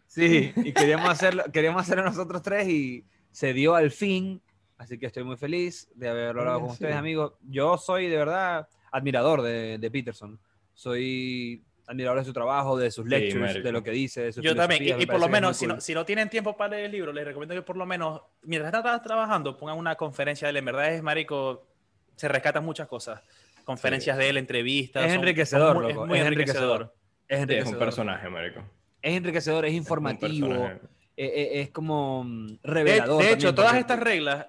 [0.07, 4.41] Sí, y queríamos hacerlo, queríamos hacerlo nosotros tres y se dio al fin.
[4.77, 6.73] Así que estoy muy feliz de haberlo hablado con sí.
[6.73, 7.33] ustedes, amigos.
[7.41, 10.39] Yo soy de verdad admirador de, de Peterson.
[10.73, 14.55] Soy admirador de su trabajo, de sus lectures, de lo que dice, de sus Yo
[14.55, 15.75] también, y, filosofías, me y por lo es menos, si, cool.
[15.75, 18.21] no, si no tienen tiempo para leer el libro, les recomiendo que por lo menos,
[18.43, 20.57] mientras están trabajando, pongan una conferencia de él.
[20.57, 21.67] En verdad es, marico,
[22.15, 23.21] se rescatan muchas cosas.
[23.65, 25.05] Conferencias de él, entrevistas.
[25.05, 26.93] Es son- enriquecedor, son muy- loco, Es muy es enriquecedor.
[27.27, 28.61] Es es un personaje, marico.
[29.01, 30.79] Es enriquecedor, es informativo, personaje.
[31.17, 33.21] eh, eh, es como mm, De, revelador.
[33.23, 34.47] de hecho, también, todas porque- estas reglas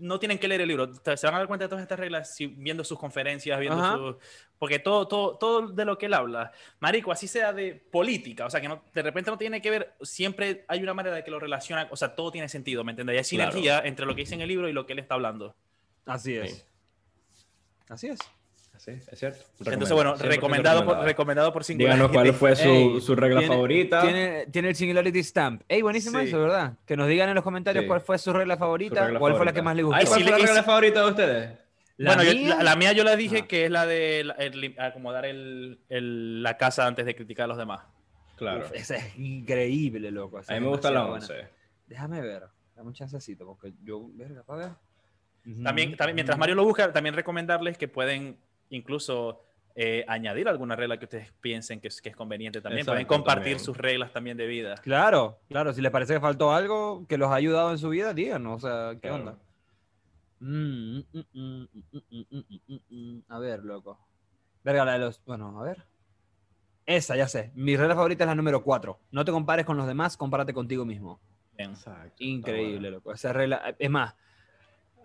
[0.00, 0.90] no tienen que leer el libro.
[0.94, 4.16] Se van a dar cuenta de todas estas reglas si- viendo sus conferencias, viendo sus...
[4.58, 8.50] Porque todo, todo, todo de lo que él habla, marico, así sea de política, o
[8.50, 11.30] sea, que no, de repente no tiene que ver, siempre hay una manera de que
[11.30, 13.14] lo relaciona, o sea, todo tiene sentido, ¿me entiendes?
[13.32, 13.52] Y hay Claro.
[13.52, 15.54] sinergia entre lo que dice en el libro y lo que él está hablando.
[16.06, 16.52] Así es.
[16.56, 16.62] Sí.
[17.88, 18.18] Así es.
[18.78, 19.44] Sí, es cierto.
[19.58, 21.96] Entonces, bueno, 100% recomendado por, recomendado por Singularity.
[21.96, 24.00] Díganos cuál fue su, Ey, su regla tiene- favorita.
[24.02, 25.62] Tiene, tiene el Singularity Stamp.
[25.68, 26.26] Ey, buenísimo Sí.
[26.28, 26.74] eso, ¿verdad?
[26.86, 27.88] Que nos digan en los comentarios Sí.
[27.88, 29.98] cuál fue su regla favorita, Su regla cuál fue la que más les gustó.
[29.98, 31.58] Ay, ¿Cuál fue la regla favorita de ustedes?
[31.96, 33.46] La bueno, yo- mía- la, la mía yo la dije Ah.
[33.48, 37.44] que es la de la- el lim- acomodar el- el- la casa antes de criticar
[37.44, 37.80] a los demás.
[38.36, 38.60] Claro.
[38.66, 40.38] Uf, esa es increíble, loco.
[40.38, 41.48] esa a mí me gusta la demasiado buena.
[41.48, 41.54] 11.
[41.88, 42.44] Déjame ver.
[42.76, 44.70] Dame un chancecito, porque yo, verga, para ver.
[45.64, 48.36] También, también, mientras Mario lo busca, también recomendarles que pueden
[48.70, 49.44] incluso
[50.08, 52.80] añadir alguna regla que ustedes piensen que es, conveniente también.
[52.80, 54.74] Exacto, compartir sus reglas también de vida.
[54.82, 55.72] Claro, claro.
[55.72, 58.64] Si les parece que faltó algo que los ha ayudado en su vida, díganos.
[58.64, 59.16] O sea, ¿qué claro.
[59.16, 59.38] onda?
[60.40, 61.00] Mm,
[63.28, 63.98] a ver, loco.
[64.64, 65.24] Verga, la de los.
[65.24, 65.84] Bueno, a ver.
[66.86, 67.50] Esa, ya sé.
[67.54, 68.98] Mi regla favorita es la número 4.
[69.10, 71.20] No te compares con los demás, compárate contigo mismo.
[71.56, 73.12] Exacto, Increíble, loco.
[73.12, 73.74] Esa regla.
[73.78, 74.14] Es más,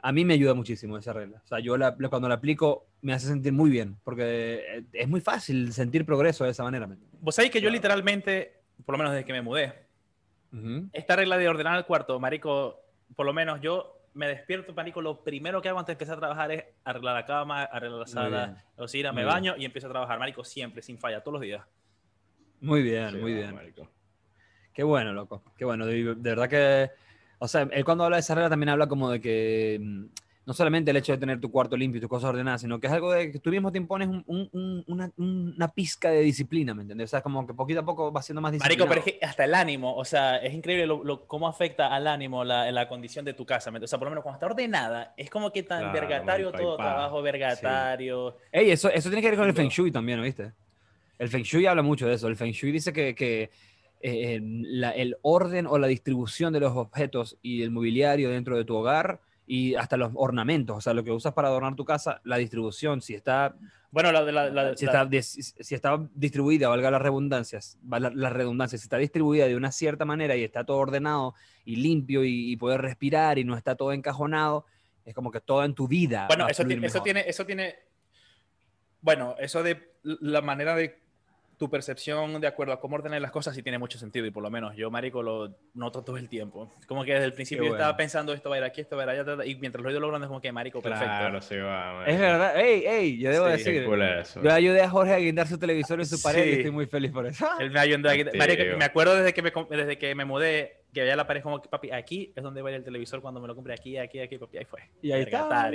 [0.06, 1.42] a mí me ayuda muchísimo esa regla.
[1.44, 3.96] O sea, yo la- cuando la aplico me hace sentir muy bien.
[4.04, 6.88] Porque eh, es muy fácil sentir progreso de esa manera.
[7.22, 9.74] Vos sabéis que yo literalmente, por lo menos desde que me mudé,
[10.92, 12.80] esta regla de ordenar el cuarto, marico,
[13.16, 16.20] por lo menos yo me despierto, marico, lo primero que hago antes de empezar a
[16.20, 18.56] trabajar es arreglar la cama, arreglar la sala, bien.
[18.58, 19.34] la cocina, Muy me bien.
[19.34, 21.64] baño y empiezo a trabajar, marico, siempre, sin falla, todos los días.
[22.62, 23.56] Muy bien, Sí, muy bien.
[23.56, 23.90] marico.
[24.74, 25.42] Qué bueno, loco.
[25.58, 25.86] Qué bueno.
[25.86, 26.92] De, de verdad que.
[27.44, 29.78] O sea, él cuando habla de esa regla también habla como de que.
[29.82, 30.06] mm,
[30.46, 32.88] No solamente el hecho de tener tu cuarto limpio y tus cosas ordenadas, sino que
[32.88, 36.20] es algo de que tú mismo te impones un- un- un- una, una pizca de
[36.20, 37.10] disciplina, ¿me entiendes?
[37.10, 38.86] O sea, como que poquito a poco vas siendo más disciplinado.
[38.88, 41.88] Marico, pero es que hasta el ánimo, o sea, es increíble lo, lo- cómo afecta
[41.96, 43.72] al ánimo la, la condición de tu casa.
[43.72, 43.88] ¿me entiendes?
[43.88, 46.58] O sea, por lo menos cuando está ordenada, es como que tan Claro, vergatario marico,
[46.68, 46.84] todo, pa.
[46.84, 48.38] trabajo vergatario.
[48.52, 49.54] Ey, eso, eso tiene que ver con el.
[49.54, 50.52] Feng Shui también, ¿viste?
[51.20, 52.28] El Feng Shui habla mucho de eso.
[52.28, 53.50] El Feng Shui dice que, que,
[54.06, 58.66] eh, la- el orden o la distribución de los objetos y el mobiliario dentro de
[58.66, 62.20] tu hogar y hasta los ornamentos, o sea, lo que usas para adornar tu casa,
[62.26, 63.56] la distribución, si está,
[63.92, 68.84] Bueno, la, la, la- si está, si está distribuida, valga las redundancias, la redundancia, si
[68.84, 71.34] está distribuida de una cierta manera y está todo ordenado
[71.66, 74.66] y limpio y, y poder respirar y no está todo encajonado,
[75.06, 76.28] es como que todo en tu vida.
[76.28, 77.76] Bueno, va a eso, eso tiene, eso tiene,
[79.02, 81.03] bueno, eso de la manera de
[81.58, 84.44] tu percepción de acuerdo a cómo ordenar las cosas sí tiene mucho sentido y por
[84.44, 86.74] lo menos yo, marico, lo noto todo el tiempo.
[86.88, 87.84] Como que desde el principio yo bueno.
[87.84, 89.90] estaba pensando esto va a ir aquí, esto va a ir allá, y mientras lo
[89.90, 91.06] he ido logrando es como que, marico, perfecto.
[91.06, 91.94] Claro, sí va.
[91.94, 92.12] marico.
[92.12, 93.88] Es verdad, ey, ey, yo debo Sí, decir,
[94.20, 94.42] eso.
[94.42, 96.56] yo ayudé a Jorge a guindar su televisor en su pared y Sí.
[96.58, 97.48] estoy muy feliz por eso.
[97.60, 98.24] Él me ayudó aquí.
[98.24, 98.32] Tío.
[98.38, 101.62] Marico, me acuerdo desde que me, desde que me mudé, que veía la pared como
[101.62, 104.20] que, papi, aquí es donde va a el televisor cuando me lo compré, aquí, aquí,
[104.20, 104.82] aquí, papi, ahí fue.
[105.02, 105.70] Y ahí está.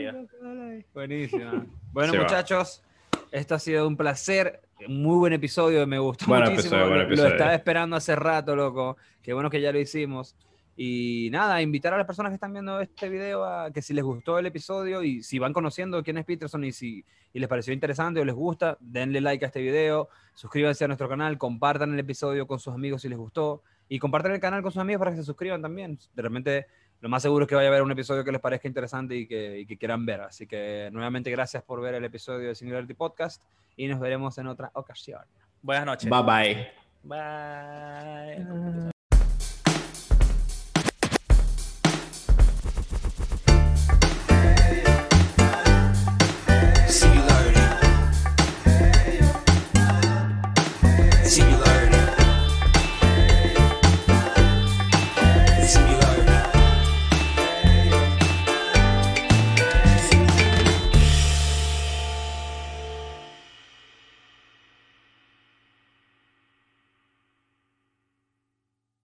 [0.95, 1.67] Buenísimo.
[1.93, 2.21] Bueno, va.
[2.21, 2.83] muchachos,
[3.31, 4.63] esto ha sido un placer.
[4.87, 6.77] Muy buen episodio, me gustó Buen muchísimo.
[6.77, 7.33] episodio, buen lo, lo episodio.
[7.33, 8.97] estaba esperando hace rato, loco.
[9.23, 10.37] Qué bueno que ya lo hicimos.
[10.77, 14.05] Y nada, invitar a las personas que están viendo este video a que si les
[14.05, 17.73] gustó el episodio y si van conociendo quién es Peterson y si y les pareció
[17.75, 21.99] interesante o les gusta, denle like a este video, suscríbanse a nuestro canal, compartan el
[21.99, 25.11] episodio con sus amigos si les gustó y compartan el canal con sus amigos para
[25.11, 25.99] que se suscriban también.
[26.15, 26.67] De repente,
[27.01, 29.27] lo más seguro es que vaya a haber un episodio que les parezca interesante y
[29.27, 30.23] que, y que quieran ver.
[30.23, 33.43] Así que nuevamente gracias por ver el episodio de Singularity Podcast
[33.77, 35.23] y nos veremos en otra ocasión.
[35.63, 36.11] Buenas noches.
[36.11, 36.69] Bye bye.
[37.05, 38.91] Bye.